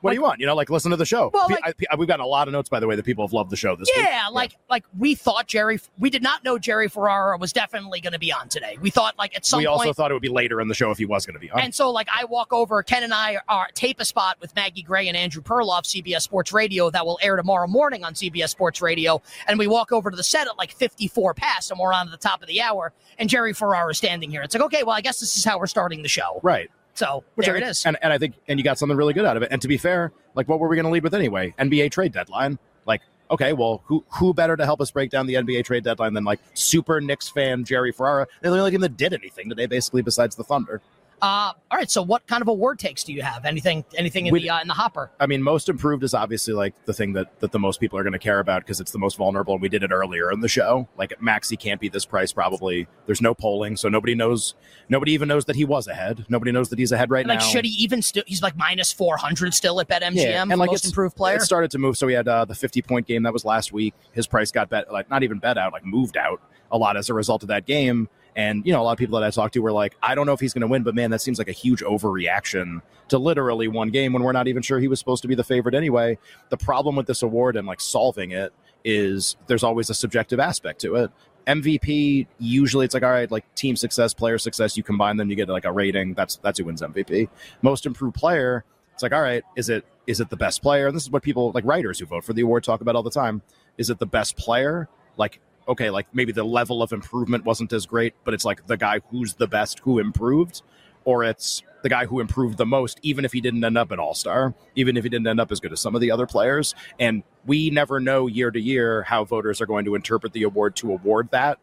What 0.06 0.10
do 0.12 0.16
you 0.16 0.22
want? 0.22 0.40
You 0.40 0.46
know, 0.46 0.54
like 0.54 0.70
listen 0.70 0.90
to 0.90 0.96
the 0.96 1.04
show. 1.04 1.30
Well, 1.34 1.48
like- 1.50 1.76
I, 1.90 1.96
we've 1.96 2.08
gotten 2.08 2.24
a 2.24 2.28
lot 2.28 2.48
of 2.48 2.52
notes, 2.52 2.68
by 2.68 2.80
the 2.80 2.86
way, 2.86 2.96
that 2.96 3.04
people 3.04 3.26
have 3.26 3.32
loved 3.32 3.50
the 3.50 3.56
show 3.56 3.76
this 3.76 3.88
week. 3.94 4.04
Yeah, 4.04 4.28
like 4.30 4.56
like 4.70 4.84
we 4.98 5.14
thought 5.14 5.46
Jerry. 5.46 5.78
We 5.98 6.10
did 6.10 6.22
not 6.22 6.44
know 6.44 6.58
Jerry 6.58 6.88
Ferrara 6.88 7.36
was 7.38 7.52
definitely 7.52 8.00
going 8.00 8.12
to 8.12 8.18
be 8.18 8.32
on 8.32 8.48
today. 8.48 8.78
We 8.80 8.90
thought 8.90 9.18
like 9.18 9.36
at 9.36 9.44
some 9.46 9.58
we 9.58 9.66
point. 9.66 9.78
also 9.80 9.92
thought 9.92 10.10
it 10.10 10.14
would 10.14 10.22
be 10.22 10.28
later 10.28 10.60
in 10.60 10.68
the 10.68 10.74
show 10.74 10.90
if 10.90 10.98
he 10.98 11.04
was 11.06 11.26
going 11.26 11.34
to 11.34 11.40
be 11.40 11.50
on. 11.50 11.60
and 11.60 11.74
so, 11.74 11.90
like, 11.90 12.08
I 12.14 12.24
walk 12.24 12.52
over. 12.52 12.82
Ken 12.82 13.02
and 13.02 13.12
I 13.14 13.38
are 13.48 13.68
tape 13.74 14.00
a 14.00 14.04
spot 14.04 14.36
with 14.40 14.54
Maggie 14.54 14.82
Gray 14.82 15.08
and 15.08 15.16
Andrew 15.16 15.42
Perloff, 15.42 15.82
CBS 15.84 16.22
Sports 16.22 16.52
Radio, 16.52 16.90
that 16.90 17.04
will 17.04 17.18
air 17.22 17.36
tomorrow 17.36 17.66
morning 17.66 18.04
on 18.04 18.14
CBS 18.14 18.48
Sports 18.50 18.80
Radio. 18.82 19.20
And 19.46 19.58
we 19.58 19.66
walk 19.66 19.92
over 19.92 20.10
to 20.10 20.16
the 20.16 20.22
set 20.22 20.46
at 20.46 20.56
like 20.58 20.72
54 20.72 21.34
past, 21.34 21.70
and 21.70 21.78
we're 21.80 21.92
on 21.92 22.06
at 22.06 22.10
the 22.12 22.16
top 22.16 22.42
of 22.42 22.48
the 22.48 22.60
hour. 22.62 22.92
And 23.18 23.28
Jerry 23.28 23.52
Ferrara 23.52 23.90
is 23.90 23.98
standing 23.98 24.30
here. 24.30 24.42
It's 24.42 24.54
like, 24.54 24.64
okay, 24.64 24.82
well, 24.82 24.94
I 24.96 25.00
guess 25.00 25.20
this 25.20 25.36
is 25.36 25.44
how 25.44 25.58
we're 25.58 25.66
starting 25.66 26.02
the 26.02 26.08
show. 26.08 26.40
right. 26.42 26.70
So 26.96 27.22
Which 27.34 27.46
there 27.46 27.56
it 27.56 27.62
is. 27.62 27.84
And, 27.84 27.96
and 28.02 28.12
I 28.12 28.18
think, 28.18 28.34
and 28.48 28.58
you 28.58 28.64
got 28.64 28.78
something 28.78 28.96
really 28.96 29.12
good 29.12 29.26
out 29.26 29.36
of 29.36 29.42
it. 29.42 29.50
And 29.52 29.60
to 29.62 29.68
be 29.68 29.76
fair, 29.76 30.12
like, 30.34 30.48
what 30.48 30.58
were 30.58 30.68
we 30.68 30.76
going 30.76 30.86
to 30.86 30.90
lead 30.90 31.02
with 31.02 31.14
anyway? 31.14 31.54
NBA 31.58 31.90
trade 31.90 32.12
deadline. 32.12 32.58
Like, 32.86 33.02
okay, 33.30 33.52
well, 33.52 33.82
who 33.84 34.04
who 34.08 34.32
better 34.32 34.56
to 34.56 34.64
help 34.64 34.80
us 34.80 34.90
break 34.90 35.10
down 35.10 35.26
the 35.26 35.34
NBA 35.34 35.64
trade 35.64 35.84
deadline 35.84 36.14
than 36.14 36.24
like 36.24 36.40
super 36.54 37.00
Knicks 37.00 37.28
fan 37.28 37.64
Jerry 37.64 37.92
Ferrara? 37.92 38.26
They're 38.40 38.50
the 38.50 38.58
only 38.58 38.70
team 38.70 38.80
that 38.80 38.96
did 38.96 39.12
anything 39.12 39.48
today, 39.50 39.66
basically, 39.66 40.02
besides 40.02 40.36
the 40.36 40.44
Thunder. 40.44 40.80
Uh, 41.22 41.52
all 41.70 41.78
right. 41.78 41.90
So, 41.90 42.02
what 42.02 42.26
kind 42.26 42.42
of 42.42 42.48
award 42.48 42.78
takes 42.78 43.02
do 43.02 43.12
you 43.12 43.22
have? 43.22 43.44
Anything? 43.46 43.84
Anything 43.96 44.26
in 44.26 44.32
We- 44.32 44.42
the 44.42 44.50
uh, 44.50 44.60
in 44.60 44.68
the 44.68 44.74
hopper? 44.74 45.10
I 45.18 45.26
mean, 45.26 45.42
most 45.42 45.68
improved 45.68 46.04
is 46.04 46.12
obviously 46.12 46.52
like 46.52 46.74
the 46.84 46.92
thing 46.92 47.14
that, 47.14 47.40
that 47.40 47.52
the 47.52 47.58
most 47.58 47.80
people 47.80 47.98
are 47.98 48.02
going 48.02 48.12
to 48.12 48.18
care 48.18 48.38
about 48.38 48.62
because 48.62 48.80
it's 48.80 48.90
the 48.92 48.98
most 48.98 49.16
vulnerable. 49.16 49.54
And 49.54 49.62
we 49.62 49.68
did 49.70 49.82
it 49.82 49.90
earlier 49.92 50.30
in 50.30 50.40
the 50.40 50.48
show. 50.48 50.88
Like 50.98 51.20
Maxey 51.22 51.56
can't 51.56 51.80
be 51.80 51.88
this 51.88 52.04
price 52.04 52.32
probably. 52.32 52.86
There's 53.06 53.22
no 53.22 53.34
polling, 53.34 53.76
so 53.76 53.88
nobody 53.88 54.14
knows. 54.14 54.54
Nobody 54.90 55.12
even 55.12 55.26
knows 55.28 55.46
that 55.46 55.56
he 55.56 55.64
was 55.64 55.88
ahead. 55.88 56.26
Nobody 56.28 56.52
knows 56.52 56.68
that 56.68 56.78
he's 56.78 56.92
ahead 56.92 57.10
right 57.10 57.20
And, 57.20 57.28
like, 57.30 57.38
now. 57.40 57.46
should 57.46 57.64
he 57.64 57.72
even 57.82 58.02
still? 58.02 58.22
He's 58.26 58.42
like 58.42 58.56
minus 58.56 58.92
400 58.92 59.54
still 59.54 59.80
at 59.80 59.88
BetMGM. 59.88 60.50
and 60.50 60.58
like 60.58 60.70
most 60.70 60.84
improved 60.84 61.16
player. 61.16 61.36
It 61.36 61.42
started 61.42 61.70
to 61.70 61.78
move. 61.78 61.96
So 61.96 62.06
we 62.06 62.12
had 62.12 62.28
uh, 62.28 62.44
the 62.44 62.54
50 62.54 62.82
point 62.82 63.06
game 63.06 63.22
that 63.22 63.32
was 63.32 63.44
last 63.44 63.72
week. 63.72 63.94
His 64.12 64.26
price 64.26 64.50
got 64.52 64.68
bet, 64.68 64.92
like 64.92 65.08
not 65.10 65.22
even 65.22 65.38
bet 65.38 65.56
out, 65.56 65.72
like 65.72 65.84
moved 65.84 66.16
out 66.18 66.40
a 66.70 66.76
lot 66.76 66.96
as 66.96 67.08
a 67.08 67.14
result 67.14 67.42
of 67.42 67.48
that 67.48 67.64
game. 67.64 68.08
And 68.36 68.64
you 68.66 68.72
know, 68.72 68.82
a 68.82 68.84
lot 68.84 68.92
of 68.92 68.98
people 68.98 69.18
that 69.18 69.26
I 69.26 69.30
talked 69.30 69.54
to 69.54 69.60
were 69.60 69.72
like, 69.72 69.96
I 70.02 70.14
don't 70.14 70.26
know 70.26 70.34
if 70.34 70.40
he's 70.40 70.52
going 70.52 70.60
to 70.60 70.66
win, 70.66 70.82
but 70.82 70.94
man, 70.94 71.10
that 71.10 71.22
seems 71.22 71.38
like 71.38 71.48
a 71.48 71.52
huge 71.52 71.80
overreaction 71.80 72.82
to 73.08 73.18
literally 73.18 73.66
one 73.66 73.88
game 73.90 74.12
when 74.12 74.22
we're 74.22 74.32
not 74.32 74.46
even 74.46 74.62
sure 74.62 74.78
he 74.78 74.88
was 74.88 74.98
supposed 74.98 75.22
to 75.22 75.28
be 75.28 75.34
the 75.34 75.42
favorite 75.42 75.74
anyway. 75.74 76.18
The 76.50 76.58
problem 76.58 76.96
with 76.96 77.06
this 77.06 77.22
award 77.22 77.56
and 77.56 77.66
like 77.66 77.80
solving 77.80 78.32
it 78.32 78.52
is 78.84 79.36
there's 79.46 79.64
always 79.64 79.88
a 79.88 79.94
subjective 79.94 80.38
aspect 80.38 80.82
to 80.82 80.96
it. 80.96 81.10
MVP 81.46 82.26
usually 82.38 82.84
it's 82.84 82.92
like 82.92 83.02
all 83.02 83.10
right, 83.10 83.30
like 83.30 83.52
team 83.54 83.74
success, 83.74 84.12
player 84.12 84.36
success. 84.36 84.76
You 84.76 84.82
combine 84.82 85.16
them, 85.16 85.30
you 85.30 85.36
get 85.36 85.48
like 85.48 85.64
a 85.64 85.72
rating. 85.72 86.12
That's 86.14 86.36
that's 86.36 86.58
who 86.58 86.66
wins 86.66 86.82
MVP. 86.82 87.28
Most 87.62 87.86
improved 87.86 88.16
player. 88.16 88.64
It's 88.92 89.02
like 89.02 89.12
all 89.12 89.22
right, 89.22 89.44
is 89.56 89.70
it 89.70 89.86
is 90.06 90.20
it 90.20 90.28
the 90.28 90.36
best 90.36 90.60
player? 90.60 90.88
And 90.88 90.96
this 90.96 91.04
is 91.04 91.10
what 91.10 91.22
people 91.22 91.52
like 91.52 91.64
writers 91.64 92.00
who 92.00 92.06
vote 92.06 92.24
for 92.24 92.32
the 92.32 92.42
award 92.42 92.64
talk 92.64 92.80
about 92.80 92.96
all 92.96 93.02
the 93.02 93.10
time. 93.10 93.42
Is 93.78 93.90
it 93.90 93.98
the 93.98 94.06
best 94.06 94.36
player? 94.36 94.88
Like 95.16 95.40
okay, 95.68 95.90
like 95.90 96.06
maybe 96.12 96.32
the 96.32 96.44
level 96.44 96.82
of 96.82 96.92
improvement 96.92 97.44
wasn't 97.44 97.72
as 97.72 97.86
great, 97.86 98.14
but 98.24 98.34
it's 98.34 98.44
like 98.44 98.66
the 98.66 98.76
guy 98.76 99.00
who's 99.10 99.34
the 99.34 99.46
best 99.46 99.80
who 99.80 99.98
improved, 99.98 100.62
or 101.04 101.24
it's 101.24 101.62
the 101.82 101.88
guy 101.88 102.06
who 102.06 102.20
improved 102.20 102.58
the 102.58 102.66
most, 102.66 102.98
even 103.02 103.24
if 103.24 103.32
he 103.32 103.40
didn't 103.40 103.62
end 103.62 103.78
up 103.78 103.90
an 103.90 103.98
all 103.98 104.14
star, 104.14 104.54
even 104.74 104.96
if 104.96 105.04
he 105.04 105.10
didn't 105.10 105.26
end 105.26 105.40
up 105.40 105.52
as 105.52 105.60
good 105.60 105.72
as 105.72 105.80
some 105.80 105.94
of 105.94 106.00
the 106.00 106.10
other 106.10 106.26
players. 106.26 106.74
And 106.98 107.22
we 107.44 107.70
never 107.70 108.00
know 108.00 108.26
year 108.26 108.50
to 108.50 108.60
year 108.60 109.02
how 109.02 109.24
voters 109.24 109.60
are 109.60 109.66
going 109.66 109.84
to 109.84 109.94
interpret 109.94 110.32
the 110.32 110.42
award 110.42 110.76
to 110.76 110.92
award 110.92 111.28
that. 111.30 111.58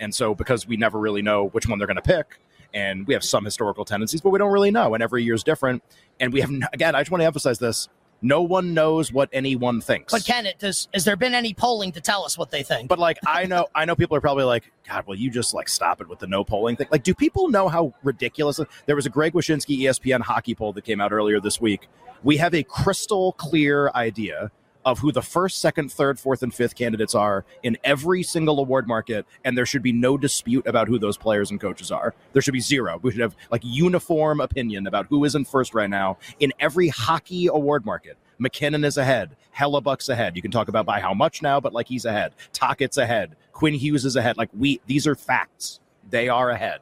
And 0.00 0.14
so, 0.14 0.34
because 0.34 0.66
we 0.66 0.76
never 0.76 0.98
really 0.98 1.22
know 1.22 1.48
which 1.48 1.68
one 1.68 1.78
they're 1.78 1.86
going 1.86 1.96
to 1.96 2.02
pick, 2.02 2.40
and 2.72 3.06
we 3.06 3.14
have 3.14 3.24
some 3.24 3.44
historical 3.44 3.84
tendencies, 3.84 4.20
but 4.20 4.30
we 4.30 4.38
don't 4.38 4.52
really 4.52 4.70
know. 4.70 4.94
And 4.94 5.02
every 5.02 5.24
year 5.24 5.34
is 5.34 5.42
different. 5.42 5.82
And 6.20 6.32
we 6.32 6.40
have, 6.40 6.50
again, 6.72 6.94
I 6.94 7.00
just 7.00 7.10
want 7.10 7.22
to 7.22 7.26
emphasize 7.26 7.58
this 7.58 7.88
no 8.20 8.42
one 8.42 8.74
knows 8.74 9.12
what 9.12 9.28
anyone 9.32 9.80
thinks. 9.80 10.12
but 10.12 10.24
Ken, 10.24 10.46
it 10.46 10.58
does. 10.58 10.88
Has 10.92 11.04
there 11.04 11.16
been 11.16 11.34
any 11.34 11.54
polling 11.54 11.92
to 11.92 12.00
tell 12.00 12.24
us 12.24 12.36
what 12.36 12.50
they 12.50 12.62
think? 12.62 12.88
But 12.88 12.98
like 12.98 13.18
I 13.26 13.44
know 13.44 13.66
I 13.74 13.84
know 13.84 13.94
people 13.94 14.16
are 14.16 14.20
probably 14.20 14.44
like, 14.44 14.70
God, 14.88 15.06
will 15.06 15.14
you 15.16 15.30
just 15.30 15.54
like 15.54 15.68
stop 15.68 16.00
it 16.00 16.08
with 16.08 16.18
the 16.18 16.26
no 16.26 16.44
polling 16.44 16.76
thing? 16.76 16.88
Like, 16.90 17.02
do 17.02 17.14
people 17.14 17.48
know 17.48 17.68
how 17.68 17.94
ridiculous 18.02 18.60
there 18.86 18.96
was 18.96 19.06
a 19.06 19.10
Greg 19.10 19.32
Wyshynski 19.34 19.70
E 19.70 19.84
ESPN 19.84 20.20
hockey 20.20 20.54
poll 20.54 20.72
that 20.72 20.82
came 20.84 21.00
out 21.00 21.12
earlier 21.12 21.40
this 21.40 21.60
week. 21.60 21.88
We 22.22 22.36
have 22.38 22.54
a 22.54 22.64
crystal 22.64 23.32
clear 23.32 23.90
idea 23.94 24.50
of 24.88 24.98
who 24.98 25.12
the 25.12 25.22
first, 25.22 25.58
second, 25.60 25.92
third, 25.92 26.18
fourth, 26.18 26.42
and 26.42 26.52
fifth 26.52 26.74
candidates 26.74 27.14
are 27.14 27.44
in 27.62 27.76
every 27.84 28.22
single 28.22 28.58
award 28.58 28.88
market, 28.88 29.26
and 29.44 29.56
there 29.56 29.66
should 29.66 29.82
be 29.82 29.92
no 29.92 30.16
dispute 30.16 30.66
about 30.66 30.88
who 30.88 30.98
those 30.98 31.16
players 31.16 31.50
and 31.50 31.60
coaches 31.60 31.90
are. 31.90 32.14
There 32.32 32.40
should 32.40 32.54
be 32.54 32.60
zero. 32.60 32.98
We 33.02 33.10
should 33.10 33.20
have 33.20 33.36
like 33.50 33.62
uniform 33.64 34.40
opinion 34.40 34.86
about 34.86 35.06
who 35.06 35.24
is 35.24 35.34
in 35.34 35.44
first 35.44 35.74
right 35.74 35.90
now 35.90 36.18
in 36.40 36.52
every 36.58 36.88
hockey 36.88 37.48
award 37.48 37.84
market. 37.84 38.16
MacKinnon 38.38 38.84
is 38.84 38.96
ahead. 38.96 39.36
Hellebuyck's 39.56 40.08
ahead. 40.08 40.36
You 40.36 40.42
can 40.42 40.50
talk 40.50 40.68
about 40.68 40.86
by 40.86 41.00
how 41.00 41.12
much 41.12 41.42
now, 41.42 41.60
but 41.60 41.72
like 41.72 41.88
he's 41.88 42.04
ahead. 42.04 42.32
Tocchet's 42.52 42.96
ahead. 42.96 43.36
Quinn 43.52 43.74
Hughes 43.74 44.04
is 44.04 44.16
ahead. 44.16 44.38
Like 44.38 44.48
we, 44.56 44.80
these 44.86 45.06
are 45.06 45.14
facts. 45.14 45.80
They 46.08 46.28
are 46.28 46.50
ahead. 46.50 46.80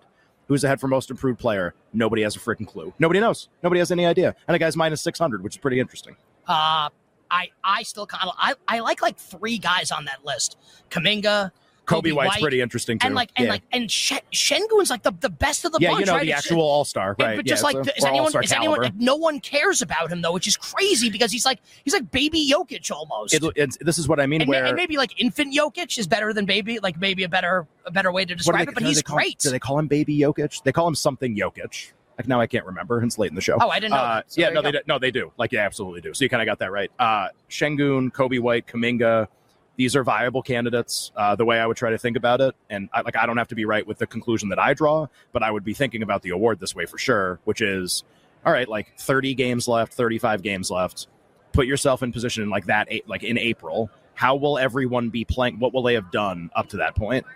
Who's 0.48 0.62
ahead 0.62 0.80
for 0.80 0.86
most 0.86 1.10
improved 1.10 1.40
player? 1.40 1.74
Nobody 1.92 2.22
has 2.22 2.36
a 2.36 2.38
freaking 2.38 2.68
clue. 2.68 2.92
Nobody 3.00 3.18
knows. 3.18 3.48
Nobody 3.64 3.80
has 3.80 3.90
any 3.90 4.06
idea. 4.06 4.36
And 4.46 4.54
a 4.54 4.58
guy's 4.58 4.76
minus 4.76 5.00
600, 5.00 5.42
which 5.42 5.54
is 5.54 5.58
pretty 5.58 5.80
interesting. 5.80 6.14
Uh, 6.46 6.90
I 7.30 7.50
I 7.64 7.82
still 7.82 8.06
kind 8.06 8.28
of 8.28 8.34
I, 8.38 8.54
I 8.68 8.80
like 8.80 9.02
like 9.02 9.16
three 9.16 9.58
guys 9.58 9.90
on 9.90 10.04
that 10.06 10.24
list: 10.24 10.56
Kuminga, 10.90 11.50
Coby, 11.86 12.10
Coby 12.10 12.12
White's 12.14 12.28
White, 12.34 12.42
pretty 12.42 12.60
interesting 12.60 12.98
too. 12.98 13.06
and 13.06 13.14
like 13.14 13.30
and 13.36 13.46
yeah. 13.46 13.52
like 13.52 13.62
and 13.72 13.90
Shen, 13.90 14.18
Sengun's 14.32 14.90
like 14.90 15.02
the, 15.02 15.12
the 15.20 15.30
best 15.30 15.64
of 15.64 15.72
the 15.72 15.78
yeah, 15.80 15.90
bunch. 15.90 16.00
you 16.00 16.06
know 16.06 16.12
right? 16.14 16.22
the 16.22 16.28
It's- 16.28 16.46
actual 16.46 16.62
All 16.62 16.84
Star, 16.84 17.16
right? 17.18 17.36
But 17.36 17.46
just 17.46 17.62
yeah, 17.62 17.66
like, 17.66 17.84
so- 17.86 17.92
is 17.96 18.04
anyone? 18.04 18.44
Is 18.44 18.52
anyone? 18.52 18.80
Like, 18.80 18.94
no 18.96 19.16
one 19.16 19.40
cares 19.40 19.82
about 19.82 20.10
him 20.10 20.22
though, 20.22 20.32
which 20.32 20.46
is 20.46 20.56
crazy 20.56 21.10
because 21.10 21.30
he's 21.32 21.44
like 21.44 21.60
he's 21.84 21.92
like 21.92 22.10
baby 22.10 22.50
Jokic 22.50 22.90
almost. 22.90 23.34
It, 23.34 23.42
it's, 23.56 23.76
this 23.80 23.98
is 23.98 24.08
what 24.08 24.20
I 24.20 24.26
mean. 24.26 24.42
and, 24.42 24.48
where 24.48 24.64
and 24.64 24.76
maybe 24.76 24.96
like 24.96 25.20
infant 25.20 25.54
Jokic 25.54 25.98
is 25.98 26.06
better 26.06 26.32
than 26.32 26.46
baby, 26.46 26.78
like 26.80 26.98
maybe 27.00 27.22
a 27.24 27.28
better 27.28 27.66
a 27.84 27.90
better 27.90 28.10
way 28.10 28.24
to 28.24 28.34
describe 28.34 28.66
they- 28.66 28.70
it. 28.70 28.74
But 28.74 28.82
he's 28.82 29.02
call- 29.02 29.16
great. 29.16 29.38
Do 29.38 29.50
they 29.50 29.58
call 29.58 29.78
him 29.78 29.86
Baby 29.86 30.18
Jokic? 30.18 30.62
They 30.62 30.72
call 30.72 30.88
him 30.88 30.94
something 30.94 31.36
Jokic. 31.36 31.92
Like 32.18 32.28
now 32.28 32.40
I 32.40 32.46
can't 32.46 32.64
remember. 32.66 33.02
It's 33.02 33.18
late 33.18 33.30
in 33.30 33.34
the 33.34 33.40
show. 33.40 33.58
Oh, 33.60 33.68
I 33.68 33.78
didn't 33.78 33.92
know 33.92 33.98
Uh, 33.98 34.14
that. 34.16 34.32
So 34.32 34.40
yeah, 34.40 34.48
no, 34.50 34.62
they 34.62 34.72
do, 34.72 34.78
no, 34.86 34.98
they 34.98 35.10
do. 35.10 35.32
Like, 35.36 35.52
yeah, 35.52 35.64
absolutely 35.66 36.00
do. 36.00 36.14
So 36.14 36.24
you 36.24 36.28
kind 36.30 36.42
of 36.42 36.46
got 36.46 36.58
that 36.60 36.72
right. 36.72 36.90
Uh, 36.98 37.28
Sengun, 37.50 38.10
Coby 38.10 38.40
White, 38.40 38.66
Kuminga. 38.66 39.28
These 39.76 39.94
are 39.94 40.02
viable 40.02 40.40
candidates. 40.40 41.12
Uh, 41.14 41.36
the 41.36 41.44
way 41.44 41.60
I 41.60 41.66
would 41.66 41.76
try 41.76 41.90
to 41.90 41.98
think 41.98 42.16
about 42.16 42.40
it, 42.40 42.54
and 42.70 42.88
I, 42.94 43.02
like 43.02 43.14
I 43.16 43.26
don't 43.26 43.36
have 43.36 43.48
to 43.48 43.54
be 43.54 43.66
right 43.66 43.86
with 43.86 43.98
the 43.98 44.06
conclusion 44.06 44.48
that 44.48 44.58
I 44.58 44.72
draw, 44.72 45.08
but 45.32 45.42
I 45.42 45.50
would 45.50 45.64
be 45.64 45.74
thinking 45.74 46.02
about 46.02 46.22
the 46.22 46.30
award 46.30 46.58
this 46.60 46.74
way 46.74 46.86
for 46.86 46.96
sure, 46.96 47.38
which 47.44 47.60
is, 47.60 48.02
all 48.46 48.52
right, 48.52 48.66
like 48.66 48.94
30 48.98 49.34
games 49.34 49.68
left, 49.68 49.92
35 49.92 50.40
games 50.42 50.70
left. 50.70 51.08
Put 51.52 51.66
yourself 51.66 52.02
in 52.02 52.10
position 52.12 52.48
like 52.48 52.66
that, 52.66 52.88
like 53.06 53.22
in 53.22 53.36
April. 53.36 53.90
How 54.14 54.36
will 54.36 54.56
everyone 54.56 55.10
be 55.10 55.26
playing? 55.26 55.58
What 55.58 55.74
will 55.74 55.82
they 55.82 55.92
have 55.94 56.10
done 56.10 56.48
up 56.56 56.68
to 56.70 56.78
that 56.78 56.94
point? 56.96 57.26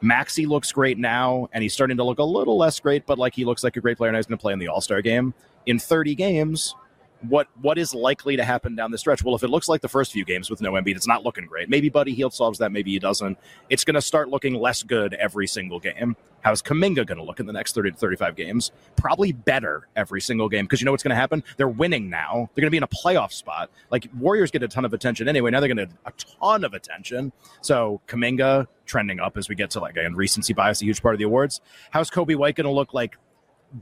Maxey 0.00 0.46
looks 0.46 0.70
great 0.72 0.98
now, 0.98 1.48
and 1.52 1.62
he's 1.62 1.72
starting 1.72 1.96
to 1.96 2.04
look 2.04 2.18
a 2.18 2.24
little 2.24 2.56
less 2.56 2.78
great, 2.80 3.06
but 3.06 3.18
like 3.18 3.34
he 3.34 3.44
looks 3.44 3.64
like 3.64 3.76
a 3.76 3.80
great 3.80 3.96
player, 3.96 4.08
and 4.08 4.16
he's 4.16 4.26
going 4.26 4.38
to 4.38 4.42
play 4.42 4.52
in 4.52 4.58
the 4.58 4.68
All 4.68 4.80
Star 4.80 5.02
game 5.02 5.34
in 5.66 5.78
30 5.78 6.14
games. 6.14 6.74
What 7.22 7.48
what 7.60 7.78
is 7.78 7.92
likely 7.94 8.36
to 8.36 8.44
happen 8.44 8.76
down 8.76 8.92
the 8.92 8.98
stretch? 8.98 9.24
Well, 9.24 9.34
if 9.34 9.42
it 9.42 9.48
looks 9.48 9.68
like 9.68 9.80
the 9.80 9.88
first 9.88 10.12
few 10.12 10.24
games 10.24 10.50
with 10.50 10.60
no 10.60 10.72
Embiid, 10.72 10.94
it's 10.94 11.08
not 11.08 11.24
looking 11.24 11.46
great. 11.46 11.68
Maybe 11.68 11.88
Buddy 11.88 12.14
Hield 12.14 12.32
solves 12.32 12.60
that, 12.60 12.70
maybe 12.70 12.92
he 12.92 13.00
doesn't. 13.00 13.36
It's 13.70 13.82
going 13.82 13.96
to 13.96 14.00
start 14.00 14.28
looking 14.28 14.54
less 14.54 14.84
good 14.84 15.14
every 15.14 15.48
single 15.48 15.80
game. 15.80 16.14
How's 16.42 16.62
Kuminga 16.62 17.04
going 17.04 17.18
to 17.18 17.24
look 17.24 17.40
in 17.40 17.46
the 17.46 17.52
next 17.52 17.74
30 17.74 17.90
to 17.90 17.96
35 17.96 18.36
games? 18.36 18.70
Probably 18.94 19.32
better 19.32 19.88
every 19.96 20.20
single 20.20 20.48
game 20.48 20.64
because 20.66 20.80
you 20.80 20.84
know 20.84 20.92
what's 20.92 21.02
going 21.02 21.10
to 21.10 21.16
happen? 21.16 21.42
They're 21.56 21.68
winning 21.68 22.08
now. 22.08 22.48
They're 22.54 22.62
going 22.62 22.68
to 22.68 22.70
be 22.70 22.76
in 22.76 22.84
a 22.84 22.86
playoff 22.86 23.32
spot. 23.32 23.68
Like 23.90 24.08
Warriors 24.16 24.52
get 24.52 24.62
a 24.62 24.68
ton 24.68 24.84
of 24.84 24.94
attention 24.94 25.28
anyway. 25.28 25.50
Now 25.50 25.58
they're 25.58 25.74
going 25.74 25.88
to 25.88 25.94
a 26.06 26.12
ton 26.40 26.62
of 26.62 26.72
attention. 26.72 27.32
So 27.62 28.00
Kuminga 28.06 28.68
trending 28.88 29.20
up 29.20 29.36
as 29.36 29.48
we 29.48 29.54
get 29.54 29.70
to 29.70 29.80
like 29.80 29.96
again 29.96 30.16
recency 30.16 30.52
bias, 30.52 30.82
a 30.82 30.84
huge 30.84 31.00
part 31.00 31.14
of 31.14 31.18
the 31.18 31.24
awards. 31.24 31.60
How's 31.90 32.10
Coby 32.10 32.34
White 32.34 32.56
going 32.56 32.66
to 32.66 32.72
look 32.72 32.92
like? 32.92 33.16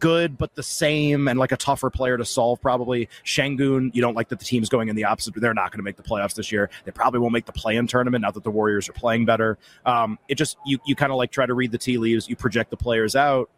good 0.01 0.37
but 0.37 0.53
the 0.57 0.63
same 0.63 1.29
and 1.29 1.39
like 1.39 1.53
a 1.53 1.57
tougher 1.57 1.91
player 1.91 2.17
to 2.17 2.25
solve 2.25 2.61
probably 2.61 3.09
Sengun 3.25 3.95
you 3.95 4.03
don't 4.03 4.15
like 4.15 4.29
that 4.31 4.39
the 4.41 4.45
team's 4.45 4.69
going 4.69 4.89
in 4.89 4.97
the 4.97 5.05
opposite 5.05 5.33
they're 5.37 5.55
not 5.55 5.71
going 5.71 5.79
to 5.79 5.85
make 5.85 5.97
the 5.97 6.03
playoffs 6.03 6.35
this 6.35 6.51
year 6.51 6.69
they 6.85 6.91
probably 6.91 7.21
won't 7.21 7.33
make 7.33 7.47
the 7.47 7.53
play-in 7.53 7.87
tournament 7.87 8.23
now 8.23 8.33
that 8.33 8.43
the 8.43 8.51
warriors 8.51 8.89
are 8.89 8.93
playing 8.95 9.25
better 9.25 9.59
um, 9.85 10.19
it 10.29 10.35
just 10.35 10.57
you, 10.67 10.79
you 10.87 10.97
kind 10.97 11.13
of 11.13 11.19
like 11.19 11.31
try 11.31 11.47
to 11.47 11.55
read 11.55 11.71
the 11.71 11.79
tea 11.79 11.99
leaves 11.99 12.29
you 12.29 12.35
project 12.35 12.71
the 12.71 12.77
players 12.77 13.15
out 13.15 13.49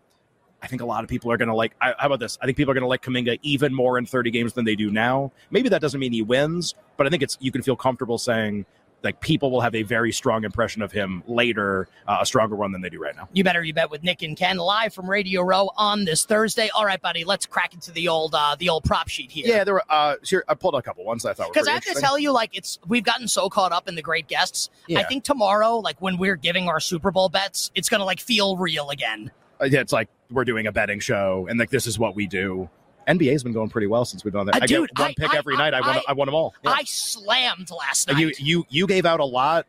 I 0.61 0.67
think 0.67 0.83
a 0.83 0.87
lot 0.87 1.05
of 1.05 1.11
people 1.11 1.31
are 1.31 1.37
going 1.37 1.49
to 1.49 1.55
like. 1.55 1.75
I, 1.81 1.95
how 1.99 2.07
about 2.07 2.19
this? 2.21 2.37
I 2.43 2.47
think 2.47 2.57
people 2.57 2.73
are 2.73 2.75
going 2.75 2.83
to 2.83 2.88
like 2.88 3.02
Kuminga 3.02 3.38
even 3.43 3.73
more 3.73 3.97
in 3.97 4.07
30 4.07 4.31
games 4.33 4.55
than 4.55 4.64
they 4.64 4.75
do 4.75 4.90
now. 4.90 5.31
Maybe 5.50 5.69
that 5.69 5.81
doesn't 5.81 6.00
mean 6.00 6.12
he 6.12 6.23
wins, 6.23 6.75
but 6.97 7.07
I 7.07 7.11
think 7.11 7.23
it's 7.23 7.38
you 7.40 7.52
can 7.52 7.62
feel 7.62 7.76
comfortable 7.76 8.19
saying 8.19 8.67
like 9.02 9.21
people 9.21 9.50
will 9.50 9.61
have 9.61 9.75
a 9.75 9.83
very 9.83 10.12
strong 10.12 10.45
impression 10.45 10.83
of 10.83 10.93
him 10.93 11.23
later, 11.26 11.88
uh, 12.07 12.19
a 12.21 12.26
stronger 12.26 12.57
one 12.57 12.73
than 12.73 12.81
they 12.81 12.88
do 12.88 13.00
right 13.00 13.17
now. 13.17 13.28
You 13.33 13.45
better 13.45 13.62
you 13.62 13.73
bet 13.73 13.90
with 13.90 14.02
Nick 14.02 14.23
and 14.23 14.37
Ken 14.37 14.57
live 14.57 14.93
from 14.93 15.09
Radio 15.09 15.43
Row 15.43 15.71
on 15.76 16.05
this 16.05 16.25
Thursday. 16.25 16.69
All 16.75 16.85
right, 16.85 17.00
buddy, 17.00 17.25
let's 17.25 17.47
crack 17.47 17.75
into 17.75 17.93
the 17.93 18.09
old 18.09 18.35
uh, 18.35 18.57
the 18.59 18.69
old 18.69 18.85
prop 18.85 19.09
sheet 19.09 19.31
here. 19.31 19.47
Yeah, 19.47 19.64
there 19.64 19.75
were. 19.75 19.85
Uh, 19.88 20.17
here, 20.25 20.45
I 20.49 20.55
pulled 20.55 20.75
a 20.75 20.83
couple 20.83 21.05
ones 21.05 21.23
that 21.23 21.31
I 21.31 21.35
thought 21.35 21.52
Because 21.52 21.69
I 21.69 21.73
have 21.73 21.85
to 21.85 21.95
tell 21.95 22.19
you, 22.19 22.33
like 22.33 22.57
it's 22.57 22.78
we've 22.87 23.05
gotten 23.05 23.28
so 23.28 23.49
caught 23.49 23.73
up 23.73 23.88
in 23.88 23.95
the 23.95 24.02
great 24.02 24.26
guests. 24.26 24.71
Yeah. 24.87 25.00
I 25.00 25.05
think 25.05 25.25
tomorrow, 25.25 25.76
like 25.76 26.00
when 26.00 26.19
we're 26.19 26.37
giving 26.37 26.69
our 26.69 26.81
Super 26.81 27.11
Bowl 27.11 27.28
bets, 27.28 27.71
it's 27.75 27.88
gonna 27.88 28.05
like 28.05 28.21
feel 28.21 28.57
real 28.57 28.90
again. 28.90 29.31
Uh, 29.61 29.64
yeah, 29.67 29.81
it's 29.81 29.93
like 29.93 30.09
we're 30.31 30.45
doing 30.45 30.67
a 30.67 30.73
betting 30.73 31.00
show, 31.00 31.47
and 31.49 31.59
like 31.59 31.71
this 31.71 31.87
is 31.87 31.99
what 31.99 32.14
we 32.14 32.26
do. 32.26 32.69
NBA's 33.08 33.42
been 33.42 33.52
going 33.52 33.70
pretty 33.70 33.86
well 33.86 34.04
since 34.04 34.22
we've 34.24 34.34
done 34.34 34.46
that. 34.46 34.56
Uh, 34.56 34.60
I 34.62 34.66
dude, 34.66 34.90
get 34.94 34.98
one 35.00 35.10
I- 35.10 35.14
pick 35.18 35.34
I- 35.34 35.38
every 35.38 35.56
night. 35.56 35.74
I, 35.74 35.80
won. 35.80 35.96
I- 35.96 36.02
I 36.08 36.12
won 36.12 36.26
them 36.26 36.34
all. 36.34 36.54
Yeah. 36.62 36.70
I 36.72 36.82
slammed 36.84 37.70
last 37.70 38.08
night. 38.08 38.18
you 38.18 38.32
you 38.38 38.66
you 38.68 38.86
gave 38.86 39.06
out 39.06 39.20
a 39.20 39.24
lot 39.24 39.66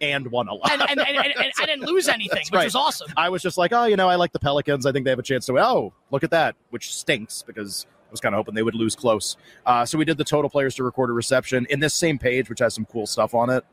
and 0.00 0.30
won 0.30 0.46
a 0.48 0.54
lot. 0.54 0.70
and, 0.72 0.82
and, 0.82 1.00
and, 1.00 1.16
and- 1.16 1.34
and 1.36 1.52
I 1.58 1.66
didn't 1.66 1.86
lose 1.86 2.06
anything, 2.08 2.38
which 2.50 2.52
right. 2.52 2.64
was 2.64 2.74
awesome. 2.74 3.10
I 3.16 3.28
was 3.30 3.42
just 3.42 3.58
like, 3.58 3.72
oh, 3.72 3.84
you 3.84 3.96
know, 3.96 4.08
I 4.08 4.14
like 4.16 4.32
the 4.32 4.38
Pelicans. 4.38 4.86
I 4.86 4.92
think 4.92 5.04
they 5.04 5.10
have 5.10 5.18
a 5.18 5.22
chance 5.22 5.46
to 5.46 5.54
win. 5.54 5.62
Oh, 5.64 5.92
look 6.10 6.22
at 6.22 6.30
that, 6.30 6.54
which 6.70 6.94
stinks 6.94 7.42
because 7.42 7.86
I 8.08 8.10
was 8.10 8.20
kind 8.20 8.34
of 8.34 8.38
hoping 8.38 8.54
they 8.54 8.62
would 8.62 8.74
lose 8.74 8.94
close. 8.94 9.36
Uh, 9.64 9.84
so 9.84 9.98
we 9.98 10.04
did 10.04 10.16
the 10.18 10.24
total 10.24 10.48
players 10.50 10.74
to 10.76 10.84
record 10.84 11.10
a 11.10 11.12
reception 11.12 11.66
in 11.70 11.80
this 11.80 11.94
same 11.94 12.18
page, 12.18 12.48
which 12.48 12.60
has 12.60 12.74
some 12.74 12.84
cool 12.84 13.06
stuff 13.06 13.34
on 13.34 13.50
it. 13.50 13.64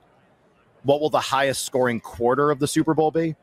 What 0.84 1.00
will 1.02 1.10
the 1.10 1.20
highest 1.20 1.66
scoring 1.66 2.00
quarter 2.00 2.52
of 2.52 2.60
the 2.60 2.68
Super 2.68 2.94
Bowl 2.94 3.12
be, 3.12 3.36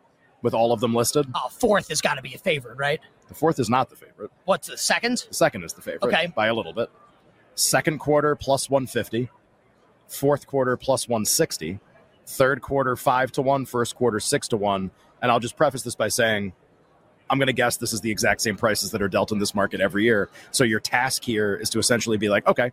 with 0.43 0.53
all 0.53 0.73
of 0.73 0.81
them 0.81 0.95
listed? 0.95 1.27
Oh, 1.35 1.49
fourth 1.49 1.89
has 1.89 2.01
got 2.01 2.15
to 2.15 2.23
be 2.23 2.35
a 2.35 2.39
favorite, 2.39 2.77
right? 2.77 3.01
The 3.31 3.37
fourth 3.37 3.61
is 3.61 3.71
not 3.71 3.89
the 3.89 3.95
favorite. 3.95 4.33
What's 4.45 4.67
the 4.67 4.77
second? 4.77 5.25
The 5.29 5.35
second 5.35 5.63
is 5.63 5.73
the 5.73 5.83
favorite. 5.83 6.03
Okay. 6.03 6.27
by 6.35 6.49
a 6.49 6.55
little 6.55 6.73
bit. 6.73 6.91
Second 7.55 8.01
quarter 8.01 8.35
plus 8.35 8.69
one 8.69 8.89
fifty. 8.89 9.31
Fourth 10.09 10.49
quarter 10.49 10.77
plus 10.77 11.09
one 11.09 11.25
sixty. 11.25 11.79
Third 12.27 12.61
quarter 12.61 12.97
five 12.97 13.31
to 13.33 13.43
one. 13.43 13.67
First 13.67 13.95
quarter 13.95 14.19
six 14.19 14.49
to 14.49 14.57
one. 14.57 14.91
And 15.23 15.31
I'll 15.31 15.39
just 15.39 15.57
preface 15.57 15.83
this 15.83 15.95
by 15.95 16.09
saying, 16.09 16.53
I'm 17.31 17.39
going 17.39 17.47
to 17.47 17.53
guess 17.53 17.77
this 17.77 17.93
is 17.93 18.01
the 18.01 18.11
exact 18.11 18.41
same 18.41 18.57
prices 18.57 18.91
that 18.91 19.01
are 19.01 19.09
dealt 19.09 19.31
in 19.31 19.39
this 19.39 19.55
market 19.55 19.81
every 19.81 20.03
year. 20.03 20.29
So 20.51 20.65
your 20.65 20.81
task 20.81 21.23
here 21.23 21.55
is 21.55 21.71
to 21.71 21.79
essentially 21.79 22.17
be 22.17 22.29
like, 22.29 22.49
okay, 22.49 22.73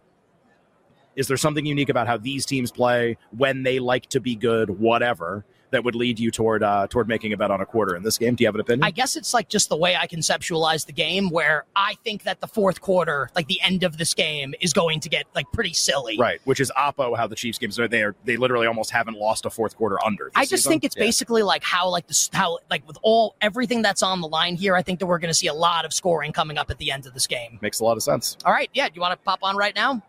is 1.15 1.27
there 1.27 1.37
something 1.37 1.67
unique 1.67 1.89
about 1.89 2.07
how 2.07 2.17
these 2.17 2.47
teams 2.47 2.71
play 2.71 3.17
when 3.29 3.61
they 3.61 3.77
like 3.77 4.07
to 4.07 4.19
be 4.19 4.35
good, 4.35 4.71
whatever, 4.71 5.45
that 5.71 5.83
would 5.83 5.95
lead 5.95 6.19
you 6.19 6.31
toward 6.31 6.63
uh, 6.63 6.87
toward 6.87 7.07
making 7.07 7.33
a 7.33 7.37
bet 7.37 7.51
on 7.51 7.61
a 7.61 7.65
quarter 7.65 7.95
in 7.95 8.03
this 8.03 8.17
game? 8.17 8.35
Do 8.35 8.43
you 8.43 8.47
have 8.47 8.55
an 8.55 8.61
opinion? 8.61 8.83
I 8.83 8.91
guess 8.91 9.15
it's 9.15 9.33
like 9.33 9.49
just 9.49 9.69
the 9.69 9.75
way 9.77 9.95
I 9.95 10.07
conceptualize 10.07 10.85
the 10.85 10.93
game, 10.93 11.29
where 11.29 11.65
I 11.75 11.95
think 12.03 12.23
that 12.23 12.39
the 12.39 12.47
fourth 12.47 12.81
quarter, 12.81 13.29
like 13.35 13.47
the 13.47 13.59
end 13.61 13.83
of 13.83 13.97
this 13.97 14.13
game, 14.13 14.53
is 14.61 14.73
going 14.73 14.99
to 15.01 15.09
get 15.09 15.25
like 15.35 15.45
pretty 15.53 15.73
silly. 15.73 16.17
Right, 16.17 16.39
which 16.45 16.59
is 16.59 16.71
oppo 16.77 17.15
how 17.17 17.27
the 17.27 17.35
Chiefs 17.35 17.57
games 17.57 17.79
are. 17.79 17.87
They 17.87 18.03
are 18.03 18.15
they 18.25 18.37
literally 18.37 18.67
almost 18.67 18.91
haven't 18.91 19.17
lost 19.17 19.45
a 19.45 19.49
fourth 19.49 19.75
quarter 19.75 19.97
under. 20.05 20.25
this 20.25 20.33
I 20.35 20.41
just 20.43 20.51
season. 20.63 20.69
think 20.71 20.83
it's 20.85 20.95
Yeah. 20.97 21.03
basically 21.03 21.43
like 21.43 21.63
how 21.63 21.89
like 21.89 22.07
the 22.07 22.29
how 22.33 22.59
like 22.69 22.87
with 22.87 22.97
all 23.01 23.35
everything 23.41 23.81
that's 23.81 24.03
on 24.03 24.21
the 24.21 24.27
line 24.27 24.55
here. 24.55 24.75
I 24.75 24.81
think 24.81 24.99
that 24.99 25.05
we're 25.05 25.19
going 25.19 25.29
to 25.29 25.33
see 25.33 25.47
a 25.47 25.53
lot 25.53 25.85
of 25.85 25.93
scoring 25.93 26.31
coming 26.31 26.57
up 26.57 26.69
at 26.71 26.77
the 26.77 26.91
end 26.91 27.05
of 27.05 27.13
this 27.13 27.27
game. 27.27 27.59
makes 27.61 27.79
a 27.79 27.83
lot 27.83 27.97
of 27.97 28.03
sense. 28.03 28.37
All 28.45 28.51
right, 28.53 28.69
yeah. 28.73 28.87
Do 28.87 28.93
you 28.95 29.01
want 29.01 29.11
to 29.13 29.17
pop 29.23 29.39
on 29.43 29.55
right 29.57 29.75
now? 29.75 30.01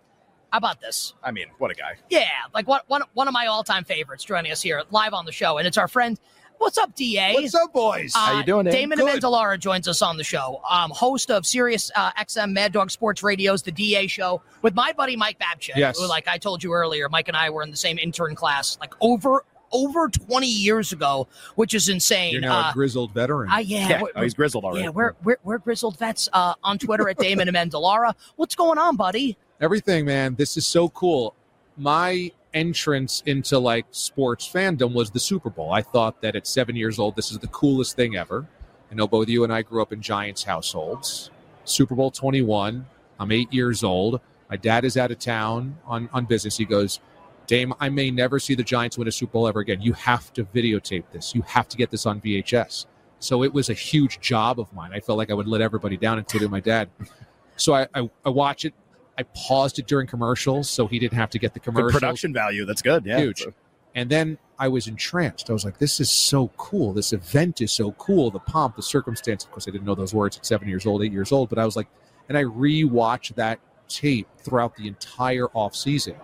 How 0.52 0.59
about 0.59 0.81
this? 0.81 1.14
I 1.23 1.31
mean, 1.31 1.47
what 1.59 1.71
a 1.71 1.75
guy! 1.75 1.97
Yeah, 2.09 2.26
like 2.55 2.67
one 2.67 2.81
one 2.87 3.02
one 3.14 3.28
of 3.28 3.35
my 3.35 3.47
all 3.47 3.62
time 3.64 3.85
favorites 3.85 4.25
joining 4.25 4.50
us 4.50 4.62
here 4.62 4.83
live 4.90 5.12
on 5.12 5.26
the 5.26 5.33
show, 5.33 5.59
and 5.59 5.67
it's 5.67 5.76
our 5.76 5.88
friend. 5.88 6.19
What's 6.57 6.76
up, 6.76 6.93
Da? 6.97 7.35
What's 7.35 7.55
up, 7.55 7.73
boys? 7.73 8.12
Uh, 8.17 8.19
How 8.19 8.38
you 8.38 8.45
doing, 8.45 8.64
Dave? 8.64 8.73
Damon 8.73 8.99
Good. 8.99 9.23
Amendolara 9.23 9.61
joins 9.61 9.87
us 9.87 10.02
on 10.02 10.17
the 10.17 10.25
show. 10.25 10.61
Um, 10.69 10.90
host 10.90 11.31
of 11.31 11.47
Sirius 11.47 11.88
uh, 11.95 12.11
XM 12.14 12.50
Mad 12.52 12.73
Dog 12.73 12.90
Sports 12.90 13.23
Radio's 13.23 13.62
The 13.62 13.71
DA 13.71 14.09
Show 14.09 14.43
with 14.62 14.75
my 14.75 14.90
buddy 14.93 15.14
Mike 15.14 15.38
Babchik. 15.38 15.76
Yes. 15.76 16.00
Who, 16.00 16.09
like 16.09 16.26
I 16.26 16.37
told 16.37 16.64
you 16.64 16.73
earlier, 16.73 17.09
Mike 17.09 17.28
and 17.28 17.37
I 17.37 17.50
were 17.50 17.62
in 17.62 17.71
the 17.71 17.76
same 17.76 17.97
intern 17.97 18.35
class 18.35 18.76
like 18.81 18.93
over 19.00 19.45
over 19.71 20.09
20 20.09 20.47
years 20.49 20.93
ago, 20.93 21.28
which 21.55 21.75
is 21.75 21.88
insane. 21.90 22.33
You're 22.33 22.40
now 22.40 22.69
uh, 22.69 22.71
a 22.71 22.73
grizzled 22.73 23.12
veteran. 23.12 23.50
uh, 23.50 23.59
yeah, 23.59 23.87
Yeah, 23.88 24.02
we're- 24.02 24.12
oh, 24.17 24.23
he's 24.23 24.35
grizzled 24.35 24.64
already. 24.64 24.85
yeah, 24.85 24.88
we're, 24.88 25.12
we're, 25.23 25.37
we're 25.45 25.59
grizzled 25.59 25.99
vets 25.99 26.26
uh, 26.33 26.55
on 26.64 26.78
Twitter 26.78 27.07
at 27.09 27.19
Damon 27.19 27.49
Amendolara. 27.49 28.14
What's 28.37 28.55
going 28.55 28.78
on, 28.78 28.97
buddy? 28.97 29.37
Everything, 29.61 30.05
man. 30.05 30.37
This 30.37 30.57
is 30.57 30.67
so 30.67 30.88
cool. 30.91 31.35
My 31.77 32.31
entrance 32.55 33.23
into 33.27 33.59
like 33.59 33.87
sports 33.91 34.49
fandom 34.49 34.93
was 34.95 35.11
the 35.11 35.19
Super 35.19 35.50
Bowl. 35.50 35.73
I 35.73 35.83
thought 35.83 36.23
that 36.23 36.37
at 36.37 36.47
seven 36.47 36.77
years 36.77 36.99
old, 36.99 37.17
this 37.17 37.33
is 37.33 37.38
the 37.38 37.49
coolest 37.49 37.97
thing 37.97 38.17
ever. 38.17 38.47
I 38.91 38.95
know 38.95 39.09
both 39.09 39.29
you 39.29 39.45
and 39.45 39.53
I 39.53 39.62
grew 39.62 39.83
up 39.83 39.93
in 39.93 40.00
Giants 40.00 40.45
households. 40.45 41.31
Super 41.65 41.95
Bowl 41.95 42.11
21. 42.11 42.87
I'm 43.19 43.33
eight 43.33 43.53
years 43.53 43.83
old. 43.83 44.21
My 44.49 44.57
dad 44.57 44.85
is 44.85 44.97
out 44.97 45.11
of 45.11 45.19
town 45.19 45.77
on, 45.85 46.09
on 46.12 46.25
business. 46.25 46.57
He 46.57 46.65
goes, 46.65 47.00
Dame, 47.49 47.75
I 47.81 47.88
may 47.88 48.11
never 48.11 48.38
see 48.38 48.55
the 48.55 48.62
Giants 48.62 48.97
win 48.97 49.09
a 49.09 49.12
Super 49.12 49.33
Bowl 49.33 49.49
ever 49.49 49.61
again. 49.61 49.83
You 49.83 49.93
have 49.95 50.33
to 50.35 50.45
videotape 50.45 51.05
this. 51.12 51.35
You 51.35 51.43
have 51.43 51.69
to 51.69 51.77
get 51.77 51.91
this 51.91 52.07
on 52.07 52.21
VHS. 52.21 52.87
So 53.19 53.43
it 53.43 53.53
was 53.53 53.71
a 53.71 53.75
huge 53.75 54.21
job 54.21 54.61
of 54.61 54.73
mine. 54.73 54.93
I 54.93 55.00
felt 55.00 55.19
like 55.19 55.31
I 55.31 55.35
would 55.35 55.49
let 55.49 55.61
everybody 55.61 55.97
down, 55.97 56.19
including 56.19 56.50
my 56.50 56.61
dad. 56.61 56.88
So 57.57 57.75
I, 57.75 57.88
I, 57.95 58.09
I 58.25 58.29
watch 58.29 58.65
it. 58.65 58.73
I 59.19 59.25
paused 59.35 59.79
it 59.79 59.87
during 59.87 60.07
commercials 60.07 60.71
so 60.71 60.87
he 60.87 60.99
didn't 60.99 61.19
have 61.19 61.31
to 61.31 61.39
get 61.39 61.53
the 61.53 61.61
the 61.61 61.65
commercials. 61.65 61.93
production 61.93 62.33
value. 62.33 62.65
That's 62.65 62.83
good. 62.83 63.05
Yeah, 63.05 63.19
Huge. 63.19 63.41
So- 63.43 63.53
And 63.95 64.09
then 64.09 64.39
I 64.61 64.69
was 64.69 64.87
entranced. 64.87 65.51
I 65.51 65.53
was 65.53 65.65
like, 65.65 65.79
this 65.79 65.99
is 66.01 66.11
so 66.11 66.49
cool. 66.57 66.93
This 66.93 67.13
event 67.13 67.61
is 67.61 67.73
so 67.73 67.93
cool. 67.93 68.31
The 68.31 68.39
pomp, 68.39 68.77
the 68.77 68.83
circumstance. 68.83 69.45
Of 69.45 69.51
course, 69.51 69.67
I 69.69 69.73
didn't 69.73 69.87
know 69.87 69.95
those 69.97 70.15
words 70.15 70.37
at 70.37 70.47
seven 70.47 70.69
years 70.69 70.87
old, 70.87 71.03
eight 71.03 71.13
years 71.13 71.33
old, 71.33 71.49
but 71.49 71.59
I 71.59 71.65
was 71.65 71.75
like, 71.77 71.89
and 72.29 72.39
I 72.39 72.45
rewatched 72.45 73.35
that 73.37 73.59
tape 73.89 74.29
throughout 74.39 74.77
the 74.77 74.87
entire 74.87 75.47
off 75.49 75.75
season. 75.75 76.15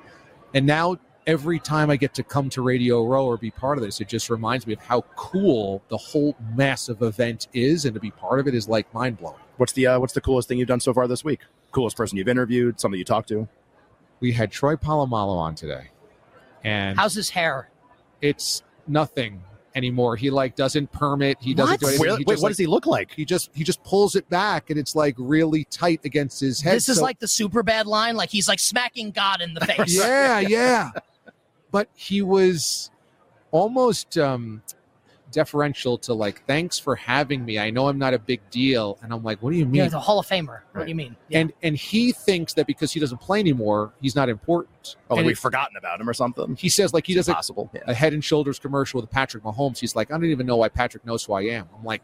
And 0.52 0.66
now 0.66 0.96
every 1.26 1.58
time 1.58 1.90
I 1.90 1.96
get 1.96 2.12
to 2.14 2.22
come 2.22 2.50
to 2.50 2.62
Radio 2.62 3.04
Row 3.04 3.24
or 3.26 3.36
be 3.38 3.50
part 3.50 3.78
of 3.78 3.82
this, 3.84 4.00
it 4.00 4.08
just 4.08 4.28
reminds 4.30 4.66
me 4.66 4.74
of 4.74 4.80
how 4.80 5.00
cool 5.16 5.82
the 5.88 5.96
whole 5.96 6.36
massive 6.54 7.02
event 7.02 7.48
is. 7.54 7.86
And 7.86 7.94
to 7.94 8.00
be 8.00 8.10
part 8.10 8.38
of 8.40 8.46
it 8.46 8.54
is 8.54 8.68
like 8.68 8.92
mind 8.94 9.18
blowing. 9.18 9.40
What's 9.56 9.72
the 9.72 9.86
uh, 9.86 9.98
what's 10.00 10.12
the 10.12 10.20
coolest 10.20 10.48
thing 10.48 10.58
you've 10.58 10.68
done 10.68 10.80
so 10.80 10.92
far 10.92 11.08
this 11.08 11.24
week? 11.24 11.40
Coolest 11.74 11.96
person 11.96 12.16
you've 12.16 12.28
interviewed? 12.28 12.80
Somebody 12.80 13.00
you 13.00 13.04
talked 13.04 13.28
to? 13.28 13.48
We 14.20 14.32
had 14.32 14.50
Troy 14.50 14.76
Polamalu 14.76 15.36
on 15.36 15.54
today. 15.54 15.88
And 16.62 16.98
How's 16.98 17.14
his 17.14 17.28
hair? 17.30 17.68
it's 18.22 18.62
nothing 18.86 19.42
anymore. 19.74 20.16
He 20.16 20.30
like 20.30 20.54
doesn't 20.56 20.90
permit. 20.92 21.36
He 21.40 21.52
doesn't 21.52 21.72
What? 21.72 21.80
do 21.80 21.86
anything. 21.88 22.00
Where- 22.08 22.16
he 22.18 22.24
wait, 22.24 22.36
what 22.38 22.42
like, 22.44 22.50
does 22.50 22.58
he 22.58 22.66
look 22.66 22.86
like? 22.86 23.12
he 23.12 23.24
just 23.24 23.50
he 23.54 23.64
just 23.64 23.82
pulls 23.82 24.14
it 24.14 24.26
back 24.30 24.70
and 24.70 24.78
it's 24.78 24.94
like 24.94 25.14
really 25.18 25.64
tight 25.64 26.00
against 26.04 26.40
his 26.40 26.60
head. 26.60 26.76
This 26.76 26.88
is 26.88 26.96
So- 26.98 27.02
like 27.02 27.18
the 27.18 27.28
super 27.28 27.62
bad 27.62 27.86
line. 27.86 28.16
Like 28.16 28.30
he's 28.30 28.48
like 28.48 28.60
smacking 28.60 29.10
God 29.10 29.42
in 29.42 29.52
the 29.52 29.60
face. 29.66 29.94
yeah, 29.98 30.38
yeah. 30.38 30.90
But 31.70 31.88
he 31.94 32.22
was 32.22 32.90
almost 33.50 34.16
um 34.16 34.62
deferential 35.34 35.98
to 35.98 36.14
like, 36.14 36.44
thanks 36.46 36.78
for 36.78 36.96
having 36.96 37.44
me. 37.44 37.58
I 37.58 37.70
know 37.70 37.88
I'm 37.88 37.98
not 37.98 38.14
a 38.14 38.18
big 38.18 38.40
deal. 38.50 38.98
And 39.02 39.12
I'm 39.12 39.22
like, 39.22 39.42
what 39.42 39.50
do 39.52 39.56
you 39.58 39.66
mean? 39.66 39.74
Yeah, 39.82 39.88
the 39.88 40.00
Hall 40.00 40.18
of 40.18 40.26
Famer. 40.26 40.60
What 40.72 40.84
do 40.84 40.88
you 40.88 40.94
mean? 40.94 41.16
Yeah. 41.28 41.40
And 41.40 41.52
and 41.62 41.76
he 41.76 42.12
thinks 42.12 42.54
that 42.54 42.66
because 42.66 42.92
he 42.92 43.00
doesn't 43.00 43.18
play 43.20 43.40
anymore, 43.40 43.92
he's 44.00 44.16
not 44.16 44.28
important. 44.28 44.96
Oh, 45.10 45.14
like 45.14 45.18
and 45.20 45.26
we've 45.26 45.36
it- 45.36 45.40
forgotten 45.40 45.76
about 45.76 46.00
him 46.00 46.08
or 46.08 46.14
something. 46.14 46.56
he 46.56 46.68
says 46.68 46.94
like 46.94 47.06
he 47.06 47.14
doesn't 47.14 47.34
possible. 47.34 47.70
Yeah. 47.74 47.82
a 47.86 47.94
Head 47.94 48.12
and 48.14 48.24
Shoulders 48.24 48.58
commercial 48.58 49.00
with 49.00 49.10
Patrick 49.10 49.42
Mahomes. 49.42 49.78
He's 49.78 49.94
like, 49.94 50.10
I 50.10 50.14
don't 50.14 50.24
even 50.26 50.46
know 50.46 50.56
why 50.56 50.68
Patrick 50.70 51.04
knows 51.04 51.24
who 51.24 51.34
I 51.34 51.42
am. 51.42 51.68
I'm 51.76 51.84
like, 51.84 52.02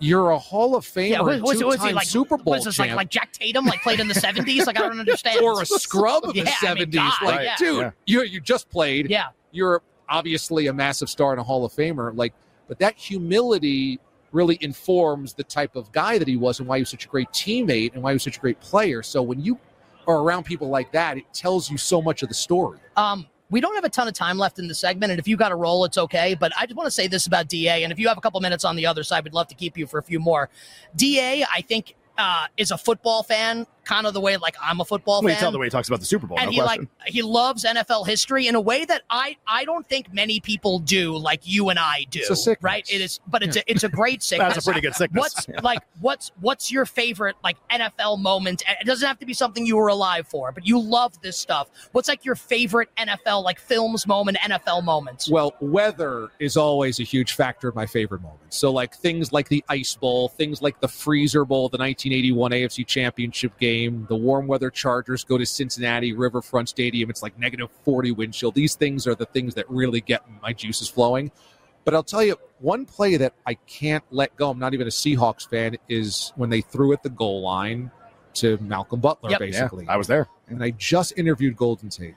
you're 0.00 0.30
a 0.30 0.38
Hall 0.38 0.74
of 0.74 0.84
Famer, 0.84 1.08
yeah, 1.08 1.20
what, 1.20 1.34
and 1.34 1.42
what's, 1.44 1.62
what's 1.62 1.76
two-time 1.76 1.88
he 1.90 1.94
like? 1.94 2.06
Super 2.06 2.36
Bowl 2.36 2.52
What's 2.54 2.64
this 2.64 2.74
champ, 2.74 2.96
Like 2.96 3.08
Jack 3.10 3.32
Tatum, 3.32 3.64
like 3.64 3.80
played 3.82 4.00
in 4.00 4.08
the 4.08 4.14
seventies? 4.14 4.66
Like 4.66 4.76
I 4.76 4.80
don't 4.82 4.98
understand. 4.98 5.40
or 5.40 5.62
a 5.62 5.66
scrub 5.66 6.24
of 6.24 6.34
Yeah, 6.36 6.44
the 6.60 6.68
I 6.68 6.74
mean, 6.74 6.86
'70s. 6.90 6.92
God, 6.94 7.12
like, 7.22 7.40
yeah. 7.44 7.56
dude, 7.56 7.80
Yeah. 7.80 7.90
you 8.06 8.22
you 8.24 8.40
just 8.40 8.68
played. 8.68 9.08
yeah, 9.08 9.26
You're 9.52 9.82
obviously 10.08 10.66
a 10.66 10.72
massive 10.72 11.08
star 11.08 11.30
and 11.30 11.40
a 11.40 11.44
Hall 11.44 11.64
of 11.64 11.72
Famer. 11.72 12.14
Like, 12.14 12.34
but 12.68 12.78
that 12.78 12.96
humility 12.96 13.98
really 14.32 14.58
informs 14.60 15.32
the 15.32 15.44
type 15.44 15.76
of 15.76 15.90
guy 15.92 16.18
that 16.18 16.26
he 16.26 16.36
was 16.36 16.58
and 16.58 16.68
why 16.68 16.78
he 16.78 16.82
was 16.82 16.90
such 16.90 17.06
a 17.06 17.08
great 17.08 17.28
teammate 17.28 17.94
and 17.94 18.02
why 18.02 18.10
he 18.10 18.14
was 18.14 18.22
such 18.22 18.36
a 18.36 18.40
great 18.40 18.60
player. 18.60 19.02
So 19.02 19.22
when 19.22 19.40
you 19.40 19.58
are 20.06 20.18
around 20.18 20.44
people 20.44 20.68
like 20.68 20.92
that, 20.92 21.16
it 21.16 21.24
tells 21.32 21.70
you 21.70 21.78
so 21.78 22.02
much 22.02 22.22
of 22.22 22.28
the 22.28 22.34
story. 22.34 22.78
Um, 22.96 23.26
we 23.50 23.60
don't 23.60 23.74
have 23.74 23.84
a 23.84 23.88
ton 23.88 24.08
of 24.08 24.14
time 24.14 24.38
left 24.38 24.58
in 24.58 24.66
the 24.66 24.74
segment, 24.74 25.12
and 25.12 25.20
if 25.20 25.28
you 25.28 25.36
got 25.36 25.52
a 25.52 25.54
roll, 25.54 25.84
it's 25.84 25.98
okay. 25.98 26.34
But 26.34 26.52
I 26.58 26.66
just 26.66 26.76
want 26.76 26.86
to 26.86 26.90
say 26.90 27.06
this 27.06 27.26
about 27.26 27.48
Da, 27.48 27.84
and 27.84 27.92
if 27.92 27.98
you 27.98 28.08
have 28.08 28.18
a 28.18 28.20
couple 28.20 28.40
minutes 28.40 28.64
on 28.64 28.74
the 28.74 28.86
other 28.86 29.04
side, 29.04 29.22
we'd 29.22 29.34
love 29.34 29.48
to 29.48 29.54
keep 29.54 29.78
you 29.78 29.86
for 29.86 29.98
a 29.98 30.02
few 30.02 30.18
more. 30.18 30.48
Da, 30.96 31.44
I 31.44 31.60
think, 31.60 31.94
uh, 32.18 32.46
is 32.56 32.70
a 32.70 32.78
football 32.78 33.22
fan, 33.22 33.66
kind 33.84 34.06
of 34.06 34.14
the 34.14 34.20
way 34.20 34.36
like 34.36 34.56
I'm 34.62 34.80
a 34.80 34.84
football 34.84 35.22
Well, 35.22 35.30
you 35.30 35.34
fan. 35.36 35.42
tell 35.42 35.52
the 35.52 35.58
way 35.58 35.66
he 35.66 35.70
talks 35.70 35.88
about 35.88 36.00
the 36.00 36.06
Super 36.06 36.26
Bowl. 36.26 36.38
and 36.38 36.46
no 36.46 36.52
he 36.52 36.60
question. 36.60 36.88
like 37.00 37.08
he 37.08 37.22
loves 37.22 37.64
NFL 37.64 38.06
history 38.06 38.46
in 38.46 38.54
a 38.54 38.60
way 38.60 38.84
that 38.84 39.02
I 39.10 39.36
I 39.46 39.64
don't 39.64 39.86
think 39.88 40.12
many 40.12 40.40
people 40.40 40.78
do, 40.78 41.16
like 41.16 41.40
you 41.44 41.68
and 41.68 41.78
I 41.78 42.06
do. 42.10 42.20
It's 42.20 42.30
a 42.30 42.36
sickness. 42.36 42.62
right? 42.64 42.88
It 42.92 43.00
is, 43.00 43.20
but 43.26 43.42
it's 43.42 43.56
a 43.56 43.70
it's 43.70 43.84
a 43.84 43.88
great 43.88 44.22
sickness. 44.22 44.54
That's 44.54 44.66
a 44.66 44.70
pretty 44.70 44.80
good 44.80 44.94
sickness. 44.94 45.20
What's 45.20 45.48
Yeah. 45.48 45.60
like 45.62 45.80
what's 46.00 46.32
what's 46.40 46.70
your 46.72 46.86
favorite 46.86 47.36
like 47.44 47.56
NFL 47.70 48.18
moment? 48.20 48.62
It 48.80 48.86
doesn't 48.86 49.06
have 49.06 49.18
to 49.20 49.26
be 49.26 49.34
something 49.34 49.66
you 49.66 49.76
were 49.76 49.88
alive 49.88 50.26
for, 50.26 50.52
but 50.52 50.66
you 50.66 50.78
love 50.80 51.20
this 51.22 51.36
stuff. 51.36 51.68
What's 51.92 52.08
like 52.08 52.24
your 52.24 52.34
favorite 52.34 52.88
NFL 52.98 53.42
like 53.44 53.58
films 53.60 54.06
moment, 54.06 54.38
NFL 54.38 54.82
moments? 54.84 55.28
Well, 55.30 55.54
weather 55.60 56.28
is 56.38 56.56
always 56.56 57.00
a 57.00 57.04
huge 57.04 57.34
factor 57.34 57.68
in 57.68 57.74
my 57.74 57.86
favorite 57.86 58.22
moments. 58.22 58.56
So, 58.58 58.70
like 58.70 58.94
things 58.94 59.32
like 59.32 59.48
the 59.48 59.64
Ice 59.68 59.94
Bowl, 59.96 60.28
things 60.28 60.62
like 60.62 60.80
the 60.80 60.88
Freezer 60.88 61.44
Bowl, 61.44 61.68
the 61.68 61.78
1981 61.78 62.52
AFC 62.52 62.86
Championship 62.86 63.58
game. 63.58 63.73
Game. 63.74 64.06
The 64.08 64.16
warm 64.16 64.46
weather 64.46 64.70
Chargers 64.70 65.24
go 65.24 65.38
to 65.38 65.46
Cincinnati 65.46 66.12
Riverfront 66.12 66.68
Stadium. 66.68 67.10
It's 67.10 67.22
like 67.22 67.38
negative 67.38 67.68
40 67.84 68.12
wind 68.12 68.34
chill. 68.34 68.50
These 68.50 68.74
things 68.74 69.06
are 69.06 69.14
the 69.14 69.26
things 69.26 69.54
that 69.54 69.68
really 69.70 70.00
get 70.00 70.22
my 70.42 70.52
juices 70.52 70.88
flowing. 70.88 71.30
But 71.84 71.94
I'll 71.94 72.02
tell 72.02 72.22
you, 72.22 72.36
one 72.60 72.86
play 72.86 73.16
that 73.18 73.34
I 73.46 73.54
can't 73.54 74.04
let 74.10 74.34
go, 74.36 74.50
I'm 74.50 74.58
not 74.58 74.72
even 74.74 74.86
a 74.86 74.90
Seahawks 74.90 75.48
fan, 75.48 75.76
is 75.88 76.32
when 76.36 76.48
they 76.50 76.62
threw 76.62 76.92
at 76.94 77.02
the 77.02 77.10
goal 77.10 77.42
line 77.42 77.90
to 78.34 78.56
Malcolm 78.58 79.00
Butler, 79.00 79.30
Yep. 79.30 79.38
basically. 79.40 79.84
Yeah, 79.84 79.92
I 79.92 79.96
was 79.96 80.06
there. 80.06 80.28
and 80.48 80.62
I 80.62 80.70
just 80.70 81.12
interviewed 81.16 81.56
Golden 81.56 81.88
Tate. 81.90 82.14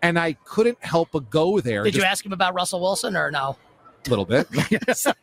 And 0.00 0.18
I 0.18 0.32
couldn't 0.44 0.82
help 0.84 1.10
but 1.12 1.28
go 1.30 1.60
there. 1.60 1.82
Did 1.84 1.94
just 1.94 2.04
you 2.04 2.08
ask 2.10 2.24
him 2.26 2.32
about 2.32 2.54
Russell 2.54 2.80
Wilson 2.80 3.16
or 3.16 3.30
no? 3.30 3.56
A 4.06 4.10
little 4.10 4.24
bit. 4.24 4.46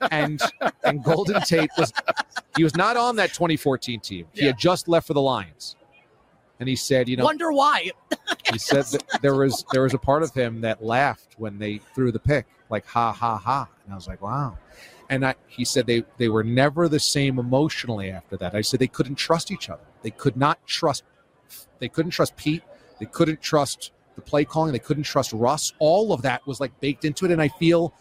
and 0.12 0.42
and 0.84 1.04
Golden 1.04 1.42
Tate 1.42 1.70
was 1.78 1.92
he 2.58 2.64
was 2.64 2.76
not 2.76 2.98
on 2.98 3.16
that 3.18 3.34
2014 3.34 4.00
team. 4.00 4.26
He 4.34 4.42
Yeah. 4.42 4.48
had 4.48 4.58
just 4.58 4.88
left 4.88 5.08
for 5.08 5.14
the 5.14 5.22
Lions. 5.22 5.76
And 6.60 6.68
he 6.68 6.76
said, 6.76 7.08
you 7.08 7.16
know, 7.16 7.24
Wonder 7.24 7.52
why. 7.54 7.92
he 8.52 8.58
said 8.60 8.84
that 8.88 9.04
there 9.22 9.36
was 9.36 9.64
there 9.72 9.84
was 9.84 9.94
a 9.94 9.98
part 9.98 10.24
of 10.24 10.34
him 10.34 10.62
that 10.62 10.84
laughed 10.84 11.36
when 11.38 11.58
they 11.58 11.80
threw 11.96 12.12
the 12.12 12.20
pick, 12.20 12.46
like 12.70 12.86
ha 12.86 13.14
ha 13.14 13.38
ha. 13.38 13.68
And 13.86 13.94
I 13.94 13.96
was 13.96 14.08
like, 14.08 14.22
wow. 14.22 14.58
And 15.10 15.26
I, 15.26 15.36
he 15.48 15.64
said 15.66 15.88
they 15.88 16.04
they 16.18 16.28
were 16.30 16.44
never 16.44 16.88
the 16.90 17.00
same 17.00 17.40
emotionally 17.40 18.12
after 18.12 18.36
that. 18.38 18.56
I 18.56 18.62
said 18.62 18.80
they 18.80 18.88
couldn't 18.88 19.16
trust 19.16 19.52
each 19.52 19.70
other. 19.70 19.84
They 20.04 20.12
could 20.12 20.36
not 20.38 20.66
trust. 20.68 21.04
They 21.80 21.88
couldn't 21.90 22.12
trust 22.12 22.36
Pete. 22.36 22.64
They 23.00 23.06
couldn't 23.06 23.42
trust 23.42 23.92
the 24.16 24.22
play 24.22 24.44
calling. 24.44 24.74
They 24.74 24.80
couldn't 24.80 25.04
trust 25.04 25.32
Russ. 25.32 25.74
All 25.80 26.12
of 26.12 26.22
that 26.24 26.46
was 26.46 26.60
like 26.60 26.78
baked 26.82 27.06
into 27.06 27.24
it. 27.26 27.32
And 27.32 27.42
I 27.42 27.48
feel 27.48 27.94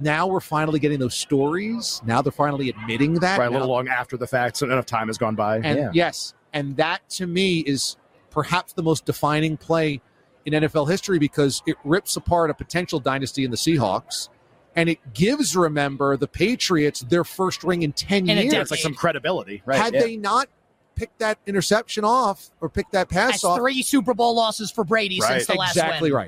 now 0.00 0.26
we're 0.26 0.40
finally 0.40 0.78
getting 0.78 0.98
those 0.98 1.14
stories. 1.14 2.00
Now 2.04 2.22
they're 2.22 2.32
finally 2.32 2.68
admitting 2.68 3.14
that. 3.14 3.38
Right, 3.38 3.46
a 3.46 3.50
Now- 3.50 3.58
little 3.60 3.72
long 3.74 3.88
after 3.88 4.16
the 4.16 4.26
fact, 4.26 4.56
so 4.58 4.66
enough 4.66 4.86
time 4.86 5.08
has 5.08 5.18
gone 5.18 5.34
by. 5.34 5.56
and 5.56 5.78
yeah. 5.78 5.90
yes, 5.92 6.34
and 6.52 6.76
that 6.76 7.08
to 7.10 7.26
me 7.26 7.60
is 7.60 7.96
perhaps 8.30 8.72
the 8.72 8.82
most 8.82 9.04
defining 9.06 9.56
play 9.56 10.00
in 10.46 10.52
NFL 10.54 10.88
history 10.88 11.18
because 11.18 11.62
it 11.66 11.76
rips 11.84 12.16
apart 12.16 12.50
a 12.50 12.54
potential 12.54 13.00
dynasty 13.00 13.44
in 13.44 13.50
the 13.50 13.56
Seahawks 13.56 14.28
and 14.76 14.88
it 14.88 14.98
gives, 15.12 15.56
remember, 15.56 16.16
the 16.16 16.28
Patriots 16.28 17.00
their 17.00 17.24
first 17.24 17.64
ring 17.64 17.82
in 17.82 17.92
10 17.92 18.28
In 18.30 18.38
years. 18.38 18.54
it's 18.54 18.70
like 18.70 18.80
some 18.80 18.94
credibility, 18.94 19.62
right? 19.66 19.78
Had 19.78 19.94
yeah. 19.94 20.00
they 20.00 20.16
not 20.16 20.48
picked 20.94 21.18
that 21.18 21.38
interception 21.46 22.04
off 22.04 22.50
or 22.60 22.68
picked 22.68 22.92
that 22.92 23.08
pass 23.08 23.30
That's 23.32 23.44
off, 23.44 23.58
three 23.58 23.82
Super 23.82 24.14
Bowl 24.14 24.34
losses 24.36 24.70
for 24.70 24.84
Brady 24.84 25.20
Right. 25.20 25.34
since 25.34 25.46
the 25.46 25.54
last 25.54 25.70
exactly 25.76 26.10
win. 26.10 26.16
right. 26.16 26.26